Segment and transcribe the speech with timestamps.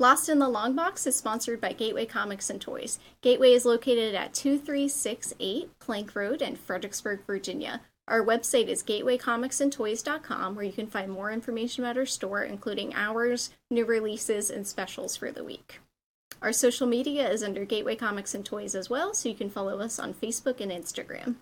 [0.00, 2.98] Lost in the Long Box is sponsored by Gateway Comics and Toys.
[3.22, 7.80] Gateway is located at 2368 Plank Road in Fredericksburg, Virginia.
[8.08, 13.50] Our website is gatewaycomicsandtoys.com, where you can find more information about our store, including hours,
[13.70, 15.78] new releases, and specials for the week.
[16.42, 19.78] Our social media is under Gateway Comics and Toys as well, so you can follow
[19.78, 21.36] us on Facebook and Instagram.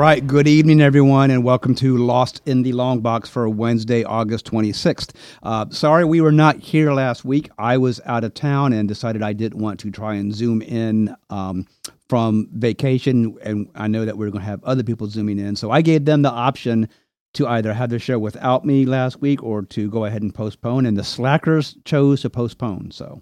[0.00, 0.26] Right.
[0.26, 5.14] Good evening, everyone, and welcome to Lost in the Long Box for Wednesday, August 26th.
[5.42, 7.50] Uh, sorry we were not here last week.
[7.58, 11.14] I was out of town and decided I didn't want to try and zoom in
[11.28, 11.66] um,
[12.08, 13.36] from vacation.
[13.42, 15.54] And I know that we are going to have other people zooming in.
[15.54, 16.88] So I gave them the option
[17.34, 20.86] to either have the show without me last week or to go ahead and postpone.
[20.86, 22.92] And the slackers chose to postpone.
[22.92, 23.20] So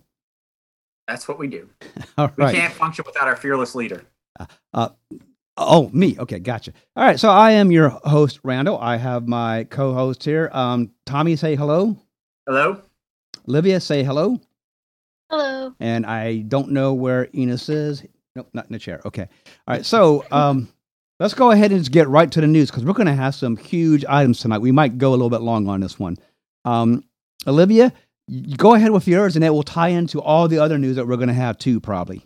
[1.09, 1.69] that's what we do.
[2.19, 2.55] All right.
[2.55, 4.05] We can't function without our fearless leader.
[4.73, 4.91] Uh,
[5.61, 6.17] Oh, me.
[6.19, 6.73] Okay, gotcha.
[6.95, 8.79] All right, so I am your host, Randall.
[8.79, 10.51] I have my co-host here.
[10.53, 11.97] Um, Tommy, say hello.
[12.47, 12.81] Hello.
[13.49, 14.41] Olivia, say hello.
[15.31, 15.75] Hello.
[15.81, 18.05] And I don't know where Enos is.
[18.37, 19.01] Nope, not in the chair.
[19.05, 19.23] Okay.
[19.67, 19.85] All right.
[19.85, 20.69] So um,
[21.19, 23.57] let's go ahead and get right to the news because we're going to have some
[23.57, 24.59] huge items tonight.
[24.59, 26.17] We might go a little bit long on this one.
[26.65, 27.05] Um,
[27.49, 27.93] Olivia,
[28.57, 31.17] go ahead with yours, and it will tie into all the other news that we're
[31.17, 32.25] going to have too, probably.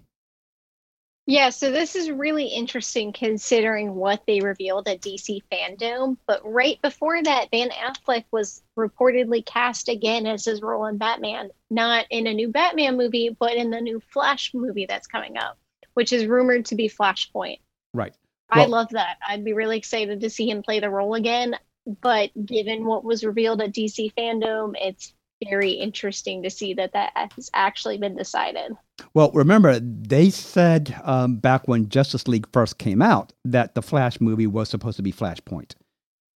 [1.26, 6.16] Yeah, so this is really interesting considering what they revealed at DC Fandom.
[6.26, 11.50] But right before that, Ben Affleck was reportedly cast again as his role in Batman,
[11.70, 15.58] not in a new Batman movie, but in the new Flash movie that's coming up,
[15.94, 17.60] which is rumored to be Flashpoint.
[17.94, 18.14] Right.
[18.52, 19.18] Well, I love that.
[19.26, 21.54] I'd be really excited to see him play the role again.
[22.00, 25.14] But given what was revealed at DC Fandom, it's
[25.48, 28.72] very interesting to see that that has actually been decided.
[29.14, 34.20] Well, remember, they said um, back when Justice League first came out that the Flash
[34.20, 35.74] movie was supposed to be Flashpoint.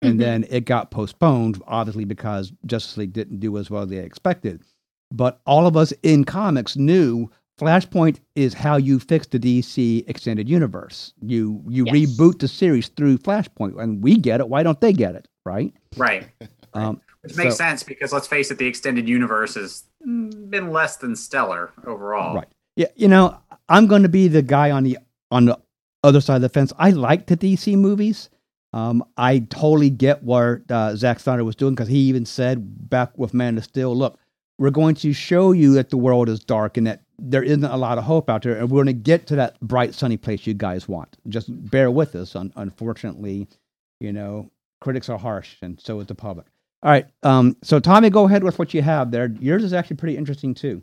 [0.02, 0.18] And mm-hmm.
[0.18, 4.62] then it got postponed, obviously, because Justice League didn't do as well as they expected.
[5.10, 10.48] But all of us in comics knew Flashpoint is how you fix the DC extended
[10.48, 11.14] universe.
[11.22, 11.94] You you yes.
[11.94, 14.48] reboot the series through Flashpoint, and we get it.
[14.48, 15.26] Why don't they get it?
[15.44, 15.72] Right?
[15.96, 16.28] Right.
[16.74, 20.97] Um, which makes so, sense because let's face it, the extended universe has been less
[20.97, 22.37] than stellar overall.
[22.37, 22.48] Right.
[22.76, 22.88] Yeah.
[22.94, 23.38] You know,
[23.69, 24.98] I'm going to be the guy on the
[25.31, 25.59] on the
[26.04, 26.72] other side of the fence.
[26.78, 28.31] I like the DC movies.
[28.72, 33.16] Um, I totally get what uh, Zack Snyder was doing because he even said back
[33.16, 34.19] with Man of Steel, look,
[34.59, 37.76] we're going to show you that the world is dark and that there isn't a
[37.76, 40.47] lot of hope out there, and we're going to get to that bright, sunny place
[40.47, 41.16] you guys want.
[41.28, 42.36] Just bear with us.
[42.36, 43.48] Un- unfortunately,
[44.00, 44.50] you know,
[44.81, 46.47] critics are harsh, and so is the public.
[46.86, 47.08] All right.
[47.24, 49.34] Um, so Tommy, go ahead with what you have there.
[49.41, 50.80] Yours is actually pretty interesting too.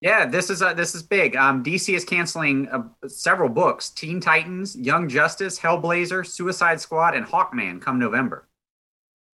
[0.00, 1.36] Yeah, this is uh, this is big.
[1.36, 7.24] Um, DC is canceling uh, several books: Teen Titans, Young Justice, Hellblazer, Suicide Squad, and
[7.24, 8.48] Hawkman come November.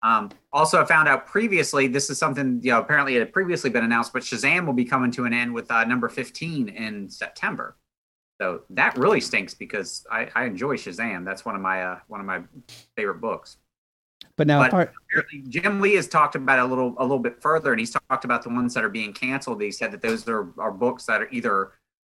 [0.02, 3.70] Um, also, I found out previously this is something you know apparently it had previously
[3.70, 7.08] been announced, but Shazam will be coming to an end with uh, number fifteen in
[7.08, 7.76] September.
[8.40, 11.24] So that really stinks because I, I enjoy Shazam.
[11.24, 12.42] That's one of my uh, one of my
[12.96, 13.58] favorite books.
[14.36, 14.92] But now, but part,
[15.48, 18.42] Jim Lee has talked about a little a little bit further, and he's talked about
[18.42, 19.60] the ones that are being canceled.
[19.60, 21.72] He said that those are, are books that are either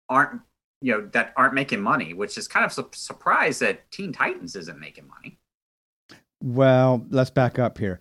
[0.09, 0.41] aren't
[0.81, 4.56] you know that aren't making money, which is kind of su- surprised that Teen Titans
[4.56, 5.38] isn't making money.
[6.42, 8.00] Well, let's back up here.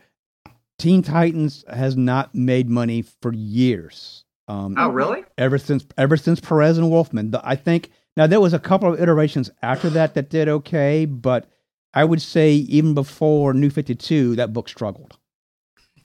[0.78, 4.24] Teen Titans has not made money for years.
[4.48, 5.24] Um, oh, really?
[5.38, 7.90] Ever since ever since Perez and Wolfman, I think.
[8.16, 11.50] Now there was a couple of iterations after that that did okay, but
[11.96, 15.16] I would say even before New 52, that book struggled.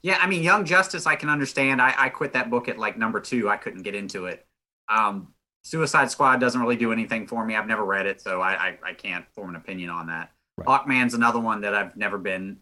[0.00, 1.82] Yeah, I mean, Young Justice, I can understand.
[1.82, 3.50] I, I quit that book at like number two.
[3.50, 4.46] I couldn't get into it.
[4.88, 5.34] Um,
[5.64, 7.54] Suicide Squad doesn't really do anything for me.
[7.54, 10.32] I've never read it, so I, I, I can't form an opinion on that.
[10.56, 10.66] Right.
[10.66, 12.56] Hawkman's another one that I've never been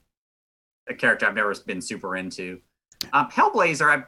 [0.89, 2.61] a character I've never been super into.
[3.13, 4.05] Um, Hellblazer, I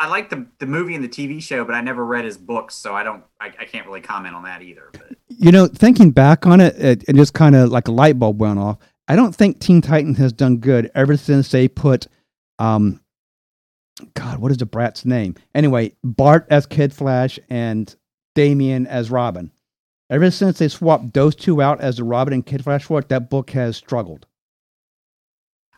[0.00, 2.74] I like the the movie and the TV show, but I never read his books,
[2.74, 4.90] so I don't I, I can't really comment on that either.
[4.92, 8.18] But you know, thinking back on it, it, it just kind of like a light
[8.18, 8.78] bulb went off.
[9.08, 12.06] I don't think Teen Titans has done good ever since they put
[12.58, 13.00] um,
[14.14, 15.34] God, what is the brat's name?
[15.54, 17.94] Anyway, Bart as Kid Flash and
[18.34, 19.50] Damian as Robin.
[20.10, 23.28] Ever since they swapped those two out as the Robin and Kid Flash work, that
[23.28, 24.26] book has struggled.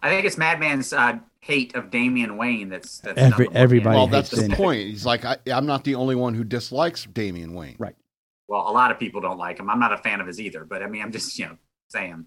[0.03, 3.97] I think it's Madman's uh, hate of Damian Wayne that's that's Every- done everybody.
[3.97, 4.57] Well, that's the Damian.
[4.57, 4.81] point.
[4.89, 7.77] He's like, I, I'm not the only one who dislikes Damian Wayne.
[7.79, 7.95] Right.
[8.49, 9.71] Well, a lot of people don't like him.
[9.71, 11.57] I'm not a fan of his either, but I mean, I'm just you know
[11.89, 12.27] saying.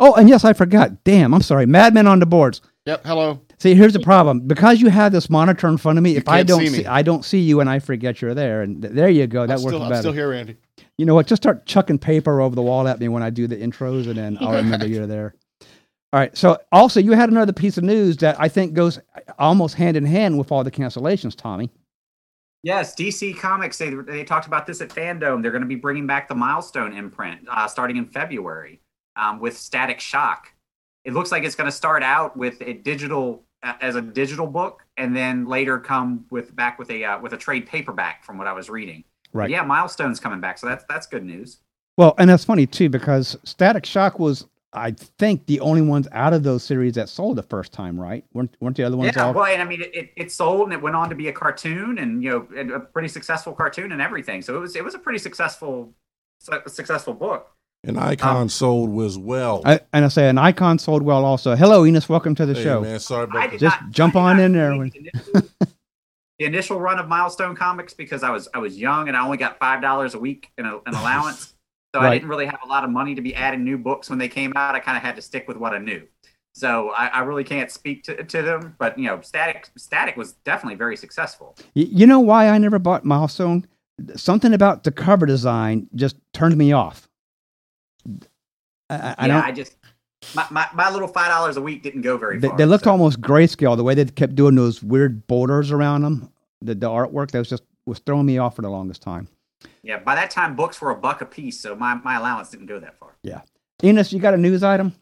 [0.00, 1.04] Oh, and yes, I forgot.
[1.04, 1.66] Damn, I'm sorry.
[1.66, 2.60] Madman on the boards.
[2.86, 3.04] Yep.
[3.06, 3.40] Hello.
[3.58, 4.40] See, here's the problem.
[4.40, 6.86] Because you have this monitor in front of me, You if I don't see see.
[6.86, 8.62] I don't see you, and I forget you're there.
[8.62, 9.46] And th- there you go.
[9.46, 10.02] That I'm works still, I'm better.
[10.02, 10.56] still here, Andy.
[10.98, 11.26] You know what?
[11.26, 14.16] Just start chucking paper over the wall at me when I do the intros, and
[14.16, 15.34] then I'll remember you're there.
[16.14, 16.38] All right.
[16.38, 19.00] So, also, you had another piece of news that I think goes
[19.36, 21.72] almost hand in hand with all the cancellations, Tommy.
[22.62, 23.78] Yes, DC Comics.
[23.78, 25.42] They they talked about this at Fandom.
[25.42, 28.80] They're going to be bringing back the Milestone imprint uh, starting in February
[29.16, 30.52] um, with Static Shock.
[31.04, 34.86] It looks like it's going to start out with a digital as a digital book,
[34.96, 38.24] and then later come with back with a uh, with a trade paperback.
[38.24, 39.02] From what I was reading,
[39.34, 39.50] Right.
[39.50, 41.58] Yeah, Milestone's coming back, so that's that's good news.
[41.98, 46.32] Well, and that's funny too because Static Shock was, I think, the only ones out
[46.32, 48.24] of those series that sold the first time, right?
[48.32, 49.32] weren't weren't the other ones Yeah, all?
[49.34, 51.32] well, and I mean, it, it, it sold and it went on to be a
[51.32, 54.42] cartoon, and you know, and a pretty successful cartoon and everything.
[54.42, 55.92] So it was it was a pretty successful
[56.40, 57.50] su- successful book.
[57.86, 59.60] And Icon um, sold as well.
[59.64, 61.54] I, and I say an icon sold well also.
[61.54, 62.08] Hello, Enos.
[62.08, 62.80] Welcome to the hey, show.
[62.80, 65.48] man, sorry I about did Just not- jump on in there when- The initial,
[66.38, 69.36] the initial run of Milestone Comics because I was I was young and I only
[69.36, 71.53] got five dollars a week in a, an allowance,
[71.94, 74.18] so I didn't really have a lot of money to be adding new books when
[74.18, 74.74] they came out.
[74.74, 76.02] I kind of had to stick with what I knew.
[76.52, 80.32] So I, I really can't speak to, to them, but you know, Static Static was
[80.44, 81.56] definitely very successful.
[81.74, 83.66] You know why I never bought Milestone?
[84.16, 87.08] Something about the cover design just turned me off.
[88.90, 89.42] I, I- I yeah.
[89.44, 89.76] I just
[90.34, 92.56] my, my, my little five dollars a week didn't go very They, far.
[92.56, 93.76] they looked so- almost grayscale.
[93.76, 96.30] The way they kept doing those weird borders around them,
[96.60, 99.28] the, the artwork that was just was throwing me off for the longest time.
[99.82, 102.66] Yeah, by that time books were a buck a piece, so my, my allowance didn't
[102.66, 103.10] go that far.
[103.22, 103.42] Yeah.
[103.82, 104.94] Enos, you got a news item?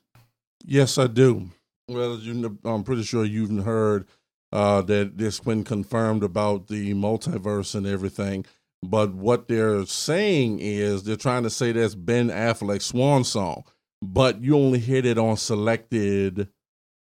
[0.64, 1.50] Yes, I do.
[1.88, 4.06] Well, you, kn- I'm pretty sure you've heard
[4.52, 8.44] uh, that it's been confirmed about the multiverse and everything.
[8.82, 13.64] But what they're saying is they're trying to say that's Ben Affleck's swan song,
[14.02, 16.48] but you only hit it on selected,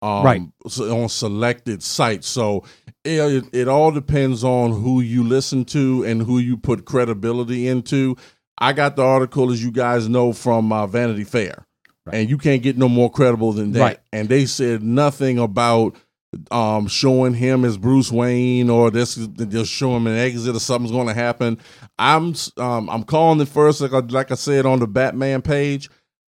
[0.02, 0.42] um, Right.
[0.80, 2.28] on selected sites.
[2.28, 2.64] So
[3.04, 8.16] it, it all depends on who you listen to and who you put credibility into.
[8.58, 11.64] I got the article, as you guys know, from uh, Vanity Fair
[12.12, 13.80] and you can't get no more credible than that.
[13.80, 13.98] Right.
[14.12, 15.96] And they said nothing about
[16.50, 20.92] um, showing him as Bruce Wayne or this just show him an exit or something's
[20.92, 21.58] going to happen.
[21.98, 25.88] I'm um, I'm calling it first, like I, like I said on the Batman page.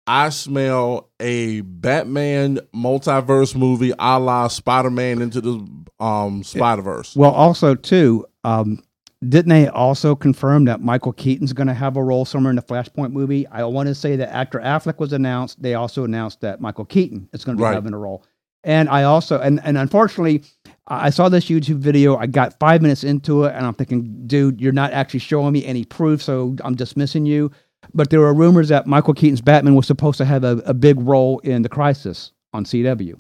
[0.09, 5.67] I smell a Batman multiverse movie, a la Spider Man into the
[6.01, 7.15] um, Spider Verse.
[7.15, 8.83] Well, also too, um,
[9.29, 12.63] didn't they also confirm that Michael Keaton's going to have a role somewhere in the
[12.63, 13.47] Flashpoint movie?
[13.49, 17.29] I want to say that after Affleck was announced, they also announced that Michael Keaton
[17.33, 17.75] is going to be Right.
[17.75, 18.25] having a role.
[18.65, 20.43] And I also, and and unfortunately,
[20.87, 22.17] I I saw this YouTube video.
[22.17, 25.65] I got five minutes into it, and I'm thinking, dude, you're not actually showing me
[25.67, 27.51] any proof, so I'm dismissing you.
[27.95, 30.99] But there were rumors that Michael Keaton's Batman was supposed to have a, a big
[31.01, 33.19] role in the Crisis on CW,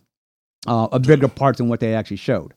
[0.67, 2.55] uh, a bigger part than what they actually showed.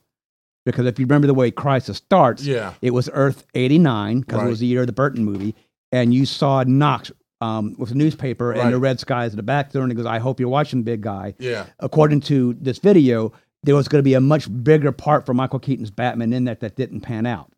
[0.64, 2.74] Because if you remember the way Crisis starts, Yeah.
[2.82, 5.54] it was Earth 89 because it was the year of the Burton movie.
[5.90, 9.72] And you saw Knox um, with a newspaper and the red skies in the back
[9.72, 9.82] there.
[9.82, 11.34] And he goes, I hope you're watching, big guy.
[11.38, 11.66] Yeah.
[11.80, 13.32] According to this video,
[13.64, 16.60] there was going to be a much bigger part for Michael Keaton's Batman in that
[16.60, 17.51] that didn't pan out.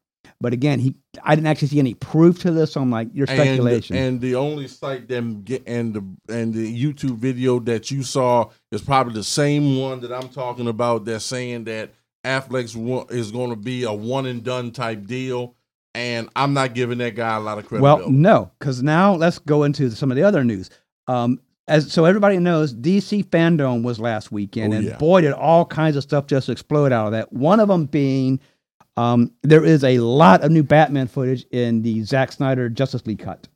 [0.45, 2.75] But again, he I didn't actually see any proof to this.
[2.75, 3.97] So I'm like, your speculation.
[3.97, 8.03] And, and the only site them get and the and the YouTube video that you
[8.03, 11.07] saw is probably the same one that I'm talking about.
[11.07, 11.95] They're saying that
[12.27, 15.55] Affleck's one, is going to be a one and done type deal,
[15.95, 17.83] and I'm not giving that guy a lot of credit.
[17.83, 20.69] Well, no, because now let's go into some of the other news.
[21.07, 24.99] Um, as so everybody knows, DC Fandom was last weekend, Oh, and yeah.
[24.99, 27.33] boy, did all kinds of stuff just explode out of that.
[27.33, 28.41] One of them being
[28.97, 33.19] um, there is a lot of new Batman footage in the Zack Snyder Justice League
[33.19, 33.49] cut,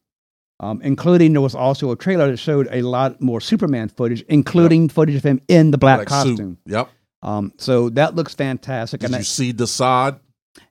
[0.61, 4.89] um, including there was also a trailer that showed a lot more Superman footage, including
[4.89, 6.31] footage of him in the black, Black suit.
[6.31, 6.59] costume.
[6.67, 6.89] Yep.
[7.23, 9.01] Um, so that looks fantastic.
[9.01, 10.21] Did and I- you see Desaad?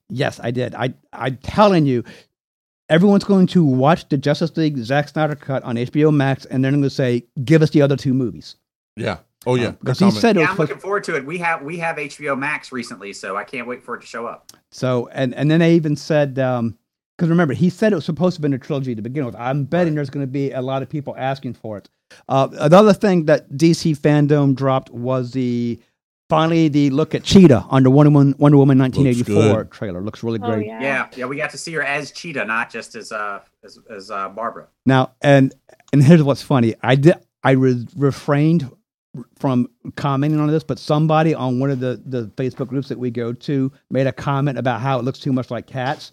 [0.09, 0.73] Yes, I did.
[0.75, 2.03] I I'm telling you,
[2.89, 6.71] everyone's going to watch the Justice League Zack Snyder cut on HBO Max, and they're
[6.71, 8.55] going to say, "Give us the other two movies."
[8.95, 9.17] Yeah.
[9.47, 9.71] Oh yeah.
[9.71, 11.25] because he said it Yeah, was I'm looking forward to it.
[11.25, 14.27] We have we have HBO Max recently, so I can't wait for it to show
[14.27, 14.51] up.
[14.71, 15.07] so.
[15.13, 18.41] And and then they even said, because remember, he said it was supposed to have
[18.43, 19.35] been a trilogy to begin with.
[19.35, 21.89] I'm betting there's going to be a lot of people asking for it.
[22.29, 25.79] Uh, another thing that DC fandom dropped was the
[26.29, 29.71] finally the look at Cheetah under Wonder Woman, Wonder Woman 1984 good.
[29.71, 30.67] trailer looks really Oh, great.
[30.67, 30.81] yeah.
[30.81, 34.11] Yeah, yeah, we got to see her as Cheetah, not just as uh as as
[34.11, 34.67] uh, Barbara.
[34.85, 35.53] Now, and
[35.93, 36.75] and here's what's funny.
[36.81, 38.69] I did I re- refrained
[39.37, 43.11] from commenting on this, but somebody on one of the the Facebook groups that we
[43.11, 46.11] go to made a comment about how it looks too much like cats,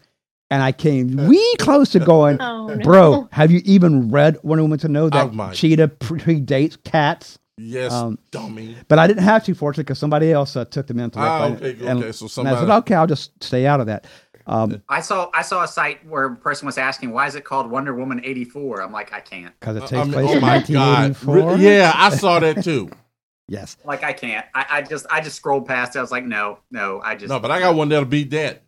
[0.51, 2.77] and I came wee close to going, Oh, no.
[2.79, 7.39] "Bro, have you even read Wonder Woman to know Oh, that my- Cheetah predates cats?"
[7.57, 8.77] Yes, Um, dummy.
[8.89, 11.29] But I didn't have to, fortunately, because somebody else uh, took them into look.
[11.29, 12.11] Ah, and- okay, and- okay.
[12.13, 12.73] So and I said, somebody.
[12.79, 14.07] "Okay, I'll just stay out of that."
[14.47, 17.45] Um, I saw I saw a site where a person was asking why is it
[17.45, 18.83] called Wonder Woman eighty four.
[18.83, 19.59] I'm like I can't.
[19.59, 21.57] because it takes mean, place oh in my 1984.
[21.57, 22.91] Re- Yeah, I saw that too.
[23.47, 23.77] Yes.
[23.85, 24.47] Like I can't.
[24.55, 25.95] I, I just I just scrolled past.
[25.95, 25.99] it.
[25.99, 27.03] I was like no no.
[27.05, 28.63] I just No, but I got one that'll beat that.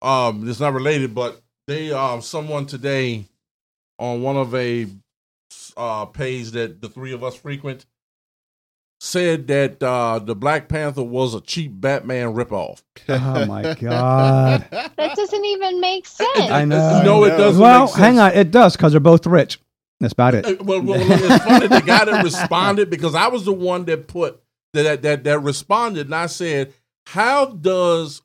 [0.00, 3.26] Um, it's not related, but they um someone today
[3.98, 4.86] on one of a
[5.76, 7.84] uh page that the three of us frequent
[9.04, 12.82] said that uh the Black Panther was a cheap Batman ripoff.
[13.08, 14.64] Oh my god.
[14.70, 16.30] That doesn't even make sense.
[16.38, 17.02] I know.
[17.04, 17.60] No, it doesn't.
[17.60, 17.98] well, make sense.
[17.98, 18.32] hang on.
[18.32, 19.58] It does because they're both rich.
[19.98, 20.46] That's about it.
[20.46, 24.06] Uh, Well, well, it's funny the guy that responded because I was the one that
[24.06, 24.40] put
[24.72, 26.72] that that that responded, and I said,
[27.06, 28.22] "How does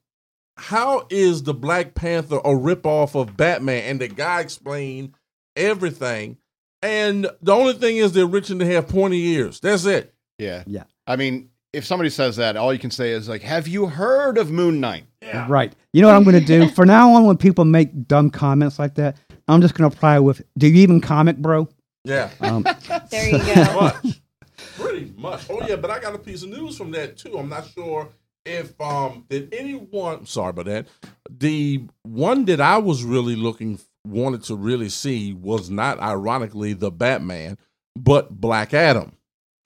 [0.57, 5.15] how is the Black Panther a ripoff of Batman?" And the guy explained
[5.55, 6.37] everything.
[6.83, 9.59] And the only thing is they're rich and they have pointy ears.
[9.59, 10.13] That's it.
[10.37, 10.63] Yeah.
[10.67, 10.83] Yeah.
[11.05, 14.37] I mean, if somebody says that, all you can say is like, "Have you heard
[14.37, 15.05] of Moon Knight?"
[15.47, 15.73] Right.
[15.93, 16.69] You know what I'm going to do?
[16.75, 19.17] For now on, when people make dumb comments like that,
[19.47, 21.67] I'm just going to apply with, do you even comic, bro?
[22.03, 22.29] Yeah.
[22.41, 22.63] Um,
[23.11, 23.73] There you go.
[23.81, 24.21] much.
[24.77, 25.45] Pretty much.
[25.49, 27.37] Oh yeah, but I got a piece of news from that too.
[27.37, 28.09] I'm not sure
[28.45, 30.87] if um did anyone sorry about that.
[31.29, 36.89] The one that I was really looking wanted to really see was not ironically the
[36.91, 37.57] Batman,
[37.95, 39.11] but Black Adam.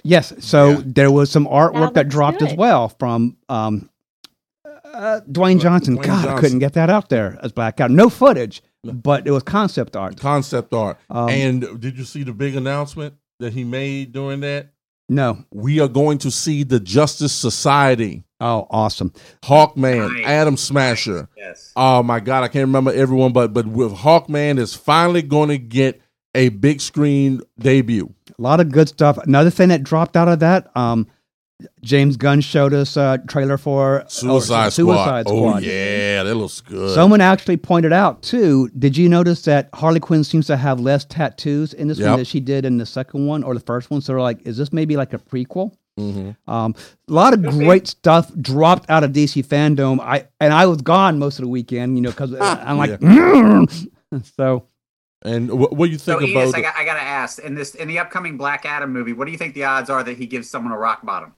[0.03, 0.33] Yes.
[0.39, 0.81] So Yeah.
[0.85, 3.89] there was some artwork that dropped as well from um,
[4.93, 5.97] uh, Dwayne Johnson.
[5.97, 7.95] Dwayne God, I couldn't get that out there as Black Adam.
[7.95, 10.17] No footage, but it was concept art.
[10.19, 10.97] Concept art.
[11.09, 14.67] Um, and did you see the big announcement that he made during that?
[15.09, 15.43] No.
[15.51, 19.13] We are going to see the Justice Society, Oh, awesome.
[19.43, 20.25] Hawkman, Nice.
[20.25, 21.29] Atom Smasher.
[21.37, 21.71] yes.
[21.75, 25.57] Oh my God, I can't remember everyone, but but with Hawkman is finally going to
[25.59, 26.01] get
[26.33, 28.13] a big screen debut.
[28.41, 29.19] A lot of good stuff.
[29.19, 31.05] Another thing that dropped out of that, um,
[31.83, 34.69] James Gunn showed us a trailer for Suicide, oh, Squad.
[34.73, 36.95] Suicide Oh yeah, that looks good.
[36.95, 38.67] Someone actually pointed out too.
[38.79, 42.07] Did you notice that Harley Quinn seems to have less tattoos in this Yep.
[42.09, 44.01] one than she did in the second one or the first one?
[44.01, 45.73] So, like, is this maybe like a prequel?
[45.99, 46.35] Mhm.
[46.47, 46.73] Um,
[47.07, 49.99] a lot of great stuff dropped out of DC fandom.
[49.99, 52.99] I and I was gone most of the weekend, you know, because I'm like,
[54.35, 54.63] so
[55.23, 56.55] And what, what do you So think Enos, about?
[56.55, 59.25] I the- got I gotta ask in this in the upcoming Black Adam movie, what
[59.25, 61.35] do you think the odds are that he gives someone a rock bottom?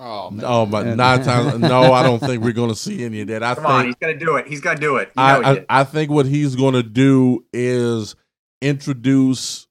[0.00, 0.44] Oh, man.
[0.46, 1.58] oh my, nine times.
[1.58, 3.42] No, I don't think we're going to see any of that.
[3.42, 4.46] I Come on, he's gonna do it.
[4.46, 5.08] He's gonna do it.
[5.16, 5.66] You know I, I.
[5.80, 8.14] I think what he's going to do is
[8.62, 9.66] introduce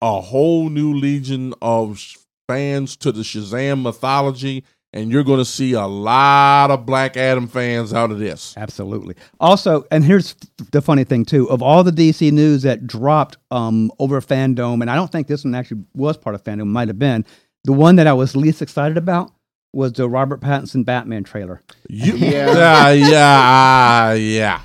[0.00, 2.00] a whole new legion of
[2.48, 4.62] fans to the Shazam mythology,
[4.94, 8.54] and you're going to see a lot of Black Adam fans out of this.
[8.56, 9.14] absolutely.
[9.40, 10.34] Also, and here's
[10.72, 14.90] the funny thing too: of all the DC news that dropped um, over fandom, and
[14.90, 16.68] I don't think this one actually was part of fandom.
[16.68, 17.26] Might have been
[17.64, 19.30] the one that I was least excited about
[19.72, 21.60] was the Robert Pattinson Batman trailer.
[21.88, 22.92] You, Yeah.
[22.92, 24.60] yeah, yeah, yeah.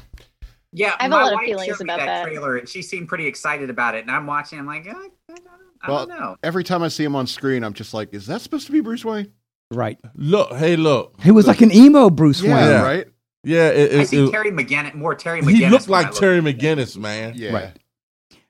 [0.72, 2.24] Yeah, I have a my lot of feelings showed me about that.
[2.26, 4.02] trailer, and she seemed pretty excited about it.
[4.02, 4.60] And I'm watching.
[4.60, 5.48] I'm like, I, I, don't-
[5.82, 6.36] I Well, don't know.
[6.44, 8.82] Every time I see him on screen, I'm just like, "Is that supposed to be
[8.82, 9.32] Bruce Wayne?"
[9.72, 9.98] Right.
[10.16, 11.20] Look, hey, look.
[11.22, 12.52] He was like an emo Bruce Wayne.
[12.52, 12.82] Yeah.
[12.82, 13.08] right.
[13.44, 15.56] Yeah, it, I see it- Terry McGinnis, more Terry McGinnis.
[15.58, 16.42] he looked like look Terry.
[16.42, 17.34] McGinnis, man.
[17.36, 17.54] Yeah.
[17.54, 17.80] Right.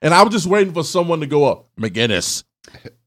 [0.01, 1.67] And I was just waiting for someone to go up.
[1.79, 2.43] McGinnis.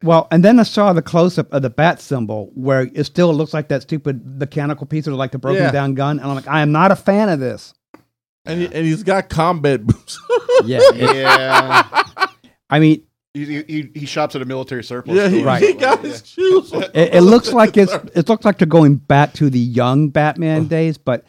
[0.02, 3.32] Well, and then I saw the close up of the bat symbol where it still
[3.34, 5.70] looks like that stupid mechanical piece of like the broken Yeah.
[5.70, 6.18] down gun.
[6.18, 7.72] And I'm like, I am not a fan of this.
[8.44, 10.20] And, he, and he's got combat boots.
[10.64, 10.80] Yeah.
[10.94, 12.04] Yeah.
[12.70, 15.16] I mean, he, he, he shops at a military surplus.
[15.16, 15.46] yeah, he, store.
[15.46, 15.62] Right.
[15.62, 16.72] he got his shoes.
[16.72, 16.82] on.
[16.94, 20.66] it, it looks like it's it looks like they're going back to the young Batman
[20.66, 21.24] days, but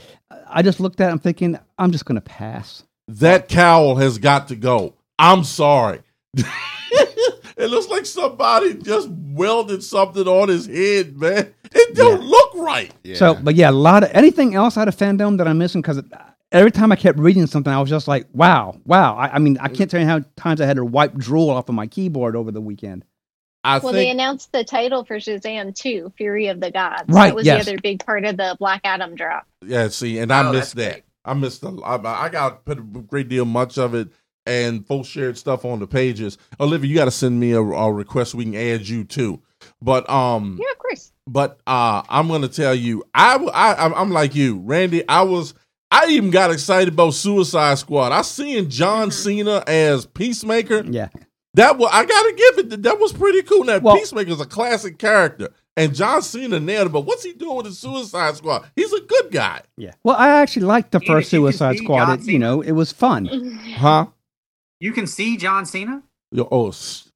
[0.50, 2.84] I just looked at it, I'm thinking, I'm just gonna pass.
[3.08, 4.96] That cowl has got to go.
[5.20, 6.02] I'm sorry.
[6.36, 11.54] it looks like somebody just welded something on his head, man.
[11.76, 12.28] It don't Yeah.
[12.28, 12.92] look right.
[13.04, 13.16] Yeah.
[13.16, 16.02] So, but yeah, a lot of anything else out of fandom that I'm missing because
[16.54, 19.16] every time I kept reading something, I was just like, wow, wow.
[19.16, 21.50] I, I mean, I can't tell you how many times I had to wipe drool
[21.50, 23.04] off of my keyboard over the weekend.
[23.66, 27.04] I Well, they announced the title for Shazam 2, Fury of the Gods.
[27.08, 27.66] Right, That was yes.
[27.66, 29.46] the other big part of the Black Adam drop.
[29.66, 30.92] Yeah, see, and I Oh, missed that.
[30.92, 31.04] great.
[31.26, 32.06] I missed a lot.
[32.06, 34.10] I I got put a great deal much of it,
[34.46, 36.38] and folks shared stuff on the pages.
[36.60, 38.36] Olivia, you got to send me a, a request.
[38.36, 39.42] We can add you too.
[39.82, 40.90] But um, Yeah, of course.
[40.90, 41.12] course.
[41.26, 45.08] but uh, I'm gonna tell you, I, I I'm- I'm like you, Randy.
[45.08, 45.54] I was
[45.94, 48.12] I even got excited about Suicide Squad.
[48.12, 49.12] I seen John mm-hmm.
[49.12, 50.84] Cena as Peacemaker.
[50.86, 51.10] Yeah.
[51.54, 52.82] That was I gotta give it.
[52.84, 53.64] That was pretty cool.
[53.64, 56.90] Now Well- Peacemaker's a classic character, and John Cena nailed it.
[56.94, 58.70] But what's he doing with the Suicide Squad?
[58.76, 59.92] He's a good guy, Yeah.
[60.04, 62.22] Well, I actually liked the first if you Suicide Squad.
[62.22, 63.26] It, you know, it was fun.
[63.76, 64.08] huh?
[64.80, 66.02] You can see John Cena.
[66.32, 67.10] Yo, Oh, s-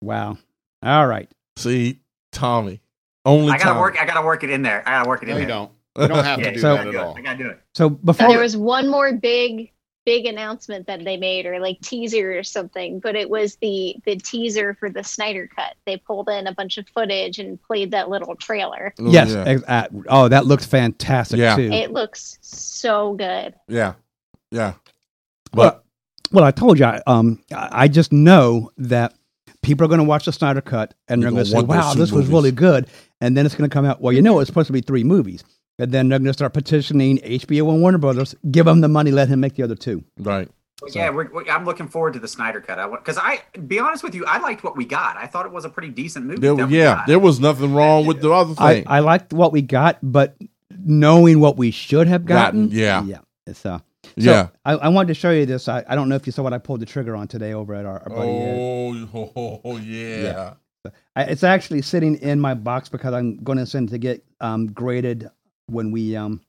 [0.00, 0.38] Wow.
[0.84, 1.28] All right.
[1.56, 1.98] see,
[2.30, 2.80] Tommy,
[3.24, 3.80] only I gotta Tommy.
[3.80, 4.00] work.
[4.00, 4.86] I gotta work it in there.
[4.86, 5.72] I gotta work it in No, you don't.
[5.98, 7.02] You don't have to do So- I that gotta at do it.
[7.02, 7.16] all.
[7.18, 7.60] I gotta do it.
[7.74, 9.72] So before there was one more big
[10.06, 14.16] big announcement that they made or like teaser or something but it was the the
[14.16, 18.08] teaser for the snyder cut they pulled in a bunch of footage and played that
[18.08, 19.58] little trailer Oh, yes, yeah.
[19.68, 21.56] uh, oh, that looks fantastic Yeah.
[21.56, 21.70] too.
[21.70, 23.92] it looks so good yeah,
[24.50, 24.72] yeah.
[25.52, 25.84] well, But
[26.32, 29.12] well, I told you, I, um, I I just know that
[29.62, 31.92] people are going to watch the Snyder Cut and They're they're going to say, "Wow,
[31.92, 32.86] two this was really good,"
[33.20, 34.00] and then it's going to come out.
[34.00, 35.42] Well, you know, it's supposed to be three movies,
[35.78, 39.10] and then they're going to start petitioning HBO and Warner Brothers, give them the money,
[39.10, 40.04] let him make the other two.
[40.18, 40.48] right.
[40.80, 42.78] But yeah, we're, we I'm looking forward to the Snyder cut.
[42.78, 45.16] I because I be honest with you, I liked what we got.
[45.16, 46.40] I thought it was a pretty decent movie.
[46.40, 48.84] There, yeah, there was nothing wrong with the other I, thing.
[48.86, 50.36] I liked what we got, but
[50.70, 53.02] knowing what we should have gotten, Gotten, yeah.
[53.02, 53.80] yeah, it's uh.
[54.04, 54.48] So yeah.
[54.64, 55.68] I, I wanted to show you this.
[55.68, 57.74] I, I don't know if you saw what I pulled the trigger on today over
[57.74, 58.30] at our, our buddy.
[58.30, 60.22] Oh, oh, oh, oh, yeah.
[60.22, 60.92] Yeah.
[61.14, 64.24] I, it's actually sitting in my box because I'm going to send it to get
[64.40, 65.28] um, graded
[65.68, 66.40] when we um,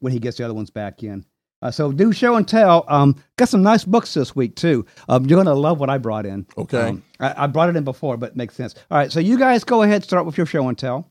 [0.00, 1.24] when he gets the other ones back in.
[1.60, 2.84] Uh, so do show and tell.
[2.88, 4.86] Um, got some nice books this week too.
[5.08, 6.46] Um, you're gonna love what I brought in.
[6.56, 6.80] Okay.
[6.80, 8.74] Um, I, I brought it in before, but it makes sense.
[8.90, 10.04] All right, so you guys go ahead.
[10.04, 11.10] Start with your show and tell.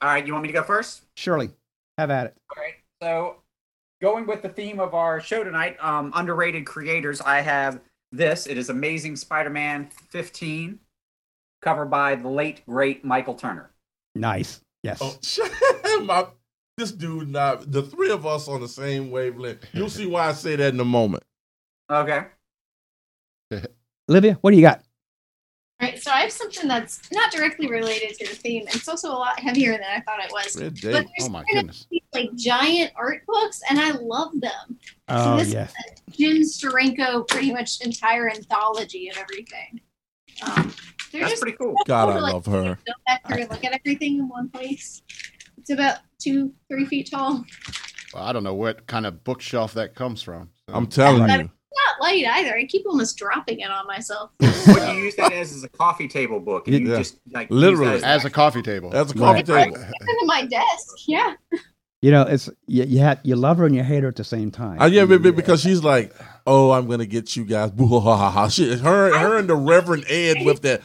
[0.00, 1.02] All right, you want me to go first?
[1.16, 1.50] Shirley,
[1.98, 2.36] have at it.
[2.54, 2.74] All right.
[3.02, 3.36] So,
[4.00, 7.80] going with the theme of our show tonight, um, underrated creators, I have
[8.12, 8.46] this.
[8.46, 10.78] It is Amazing Spider-Man 15,
[11.62, 13.70] covered by the late great Michael Turner.
[14.14, 14.60] Nice.
[14.82, 14.98] Yes.
[15.00, 16.26] Oh, my,
[16.76, 19.64] this dude, not the three of us on the same wavelength.
[19.72, 21.22] You'll see why I say that in a moment.
[21.90, 22.24] Okay.
[24.10, 24.82] Olivia, what do you got?
[25.80, 28.64] All right, so I have something that's not directly related to the theme.
[28.68, 30.56] It's also a lot heavier than I thought it was.
[30.60, 30.92] Red But Date.
[30.92, 31.86] there's Oh my kind of goodness.
[31.90, 34.78] these, like giant art books, and I love them.
[35.08, 35.74] Oh this- yes.
[36.10, 39.80] Jim Steranko, pretty much entire anthology of everything.
[40.46, 40.72] Um,
[41.12, 41.74] they're That's just pretty cool.
[41.86, 42.78] God, cool I to, like, love her.
[42.86, 45.02] Go back through and look at everything in one place.
[45.58, 47.44] It's about two, three feet tall.
[48.14, 50.50] Well, I don't know what kind of bookshelf that comes from.
[50.68, 51.50] So- I'm telling you.
[51.88, 52.56] Not light either.
[52.56, 54.30] I keep almost dropping it on myself.
[54.40, 56.66] What you use that as is a coffee table book.
[56.68, 56.96] and You Yeah.
[56.98, 58.00] just like Literally.
[58.00, 58.88] that as a coffee table.
[58.90, 59.72] That's a coffee Right.
[59.72, 59.76] table.
[60.00, 60.94] It's in my desk.
[61.06, 61.34] Yeah.
[62.02, 64.24] You know, it's you, you have you love her and you hate her at the
[64.24, 64.80] same time.
[64.80, 66.14] Uh, yeah, but- but because she's like,
[66.46, 67.70] oh, I'm gonna get you guys.
[68.54, 70.82] She, her, her, and the Reverend Ed with that.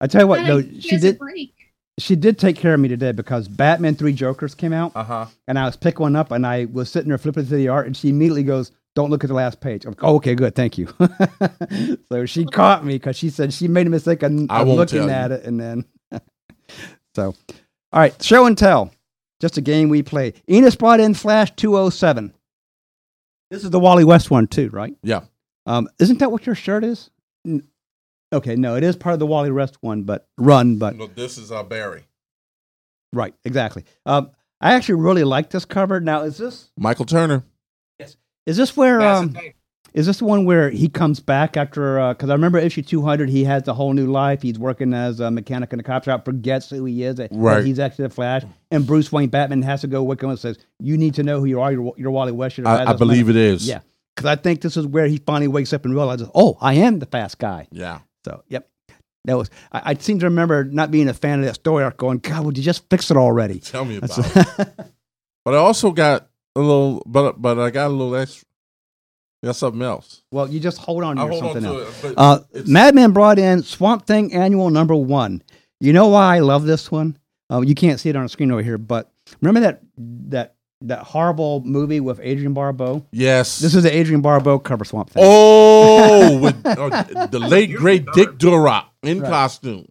[0.00, 1.54] I tell you what, Then though, she you guys a did break.
[1.98, 4.92] She did take care of me today because Batman Three Jokers came out.
[4.94, 5.26] Uh huh.
[5.48, 7.86] and I was picking one up, and I was sitting there flipping through the art,
[7.86, 10.54] and she immediately goes, "Don't look at the last page." I'm like, oh, "Okay, good,
[10.54, 10.88] thank you."
[12.12, 15.10] so she caught me because she said she made a mistake of looking you.
[15.10, 15.84] at it, and then
[17.14, 17.34] so,
[17.92, 18.92] all right, show and tell,
[19.40, 20.32] just a game we play.
[20.48, 22.32] Enos brought in Flash 207.
[23.50, 24.94] This is the Wally West one too, right?
[25.02, 25.24] Yeah.
[25.66, 27.10] Um, isn't that what your shirt is?
[28.32, 31.06] N- Okay, no, it is part of the Wally West one, but run, but No,
[31.06, 32.04] this is uh, Barry.
[33.12, 33.84] right, exactly.
[34.06, 36.00] Um, I actually really like this cover.
[36.00, 37.44] Now, is this Michael Turner.
[37.98, 38.16] Yes.
[38.46, 39.36] Is this where um.
[39.94, 42.08] Is this the one where he comes back after?
[42.14, 44.40] Because I remember issue two hundred, he has a whole new life.
[44.40, 47.16] He's working as a mechanic in a cop shop, forgets who he is.
[47.16, 47.62] that Right.
[47.62, 50.56] he's actually the Flash, and Bruce Wayne Batman has to go with him and says,
[50.78, 51.70] "You need to know who you are.
[51.70, 52.56] You're, you're Wally West.
[52.56, 53.68] You're I, I believe money." it is.
[53.68, 53.80] Yeah,
[54.16, 56.98] because I think this is where he finally wakes up and realizes, "Oh, I am
[57.00, 57.98] the fast guy." Yeah.
[58.24, 58.68] So, yep.
[59.24, 59.50] That was.
[59.70, 61.96] I, I seem to remember not being a fan of that story arc.
[61.96, 63.60] Going, God, would you just fix it already?
[63.60, 64.68] Tell me about it.
[65.44, 68.46] But I also got a little, but but I got a little extra.
[69.44, 70.22] Got something else.
[70.30, 72.04] well, you just hold on to I your hold on something to else.
[72.04, 72.14] it.
[72.16, 75.42] Uh, Madman brought in Swamp Thing Annual Number One.
[75.80, 77.16] You know why I love this one?
[77.50, 79.82] Uh, you can't see it on the screen over here, but remember that
[80.28, 80.54] that
[80.88, 83.04] that horrible movie with Adrienne Barbeau?
[83.12, 83.58] yes.
[83.58, 85.22] This is the Adrienne Barbeau cover Swamp Thing.
[85.26, 88.06] oh, with uh, the late great.
[88.14, 89.28] Dick Durock in Right.
[89.30, 89.86] costume.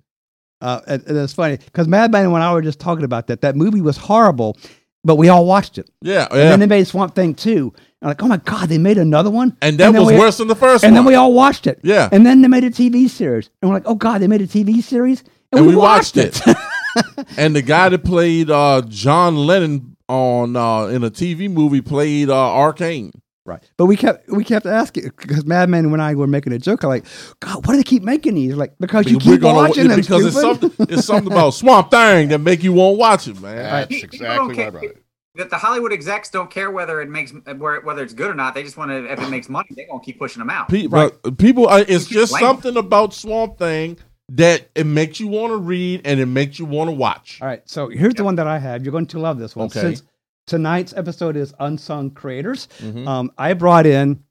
[0.61, 3.41] Uh, and, and it's funny because Madman and I were just talking about that.
[3.41, 4.57] That movie was horrible,
[5.03, 5.89] but we all watched it.
[6.01, 7.73] Yeah, And then they made Swamp Thing two.
[8.01, 9.55] And like, oh my god, they made another one.
[9.61, 11.03] And that then was we- worse than the first And one.
[11.03, 11.79] then we all watched it.
[11.83, 12.09] Yeah.
[12.11, 14.47] And then they made a TV series, and we're like, oh god, they made a
[14.47, 16.39] TV series, And we watched it.
[17.37, 22.29] and the guy that played uh, John Lennon on uh, in a TV movie played
[22.29, 23.11] uh, Arcane.
[23.43, 26.83] Right, but we kept we kept asking because Madman and I were making a joke.
[26.83, 27.05] I'm like,
[27.39, 28.53] God, why do they keep making these?
[28.55, 29.99] Like because you We're keep gonna- watching them.
[29.99, 33.41] because it's something it's something about Swamp Thing that make you want to watch it,
[33.41, 33.55] man.
[33.55, 35.03] That's People don't exactly right I it.
[35.35, 38.53] That the Hollywood execs don't care whether it makes where- whether it's good or not.
[38.53, 40.69] They just want to if it makes money, they're gonna keep pushing them out.
[40.69, 42.47] People, people, uh, it's just blame 'em.
[42.49, 43.97] something about Swamp Thing
[44.35, 47.39] that it makes you want to read and it makes you want to watch.
[47.41, 48.83] All right, so here's the one that I have.
[48.83, 49.65] You're going to love this one.
[49.67, 49.81] Okay.
[49.81, 50.03] Since
[50.47, 53.07] tonight's episode is unsung creators, Mhm.
[53.07, 54.23] um, I brought in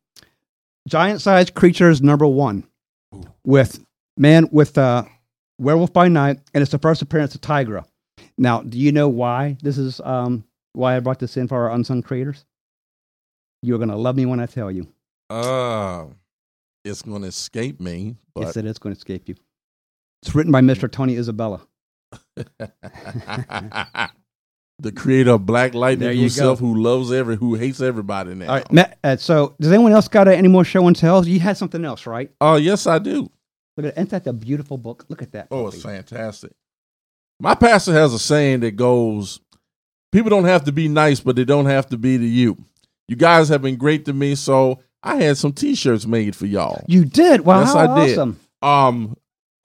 [0.88, 2.64] giant sized creatures number one
[3.44, 3.84] with
[4.16, 5.04] man with uh,
[5.58, 7.84] werewolf by night, and it's the first appearance of Tigra.
[8.38, 11.72] Now, do you know why this is um, why I brought this in for our
[11.74, 12.44] unsung creators?
[13.62, 14.88] You're gonna love me when I tell you.
[15.28, 16.06] Uh,
[16.84, 19.36] it's going to escape me, yes, it is going to escape you.
[20.22, 20.90] It's written by Mr.
[20.90, 21.62] Tony Isabella.
[24.80, 26.66] the creator of Black Lightning himself, go.
[26.66, 28.48] who loves every, who hates everybody now.
[28.48, 31.26] All right, Matt, uh, so does anyone else got uh, any more show and tells?
[31.28, 32.30] You had something else, right?
[32.40, 33.30] Oh, yes, I do.
[33.76, 35.06] Look at isn't that the beautiful book?
[35.08, 35.48] Look at that.
[35.50, 36.52] Oh, it's fantastic.
[37.38, 39.40] My pastor has a saying that goes,
[40.12, 42.58] "People don't have to be nice, but they don't have to be to you."
[43.08, 46.84] You guys have been great to me, so I had some T-shirts made for y'all.
[46.88, 47.42] You did.
[47.42, 48.18] Wow, Yes, how I did.
[48.18, 48.40] awesome.
[48.60, 49.16] Um,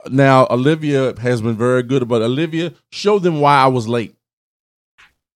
[0.08, 4.14] now Olivia has been very good, but Olivia, show them why I was late.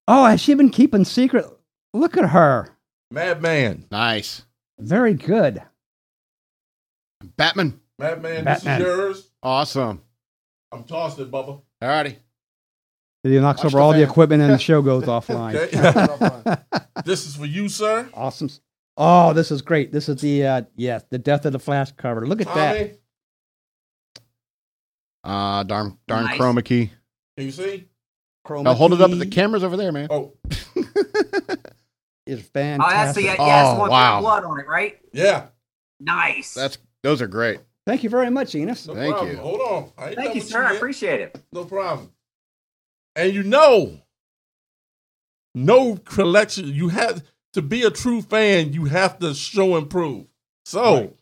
[0.09, 1.47] Oh, has she been keeping secret?
[1.95, 2.69] Look at her.
[3.11, 4.45] Madman, Nice.
[4.79, 5.63] Very good.
[7.37, 7.81] Batman.
[7.99, 8.79] Madman, Batman.
[8.79, 9.31] this is yours.
[9.43, 10.03] Awesome.
[10.73, 11.61] I'm tossing it, Bubba.
[11.83, 12.17] Alrighty.
[13.23, 14.09] He knocks Watch over the all the fan.
[14.11, 15.55] equipment and the show goes offline.
[17.05, 18.09] This is for you, sir.
[18.15, 18.51] awesome.
[18.97, 19.91] Oh, this is great.
[19.93, 22.27] This is the uh yes, the Death of the Flash cover.
[22.27, 22.99] Look at that.
[25.25, 26.39] Tommy, Uh, darn, darn Nice.
[26.39, 26.91] chroma key.
[27.37, 27.87] can you see?
[28.47, 30.09] Chroma Now hold it up at the cameras over there, man.
[30.11, 30.33] Oh,
[32.27, 33.23] Is Oh, that's fantastic.
[33.25, 34.21] the yeah, Oh, that's the one wow.
[34.21, 34.99] blood on it, right?
[35.13, 35.49] yeah.
[35.99, 36.55] Nice.
[36.55, 37.61] That's those are great.
[37.87, 38.87] Thank you very much, Enos.
[38.87, 39.37] No Thank problem.
[39.37, 39.43] you.
[39.43, 39.93] Hold on.
[39.99, 40.63] I Thank you, with sir.
[40.65, 41.39] I appreciate it.
[41.53, 42.13] No problem.
[43.17, 44.01] And you know,
[45.55, 46.69] no collection.
[46.69, 47.23] You have
[47.55, 48.73] to be a true fan.
[48.73, 50.27] You have to show and prove.
[50.65, 51.17] So, Right.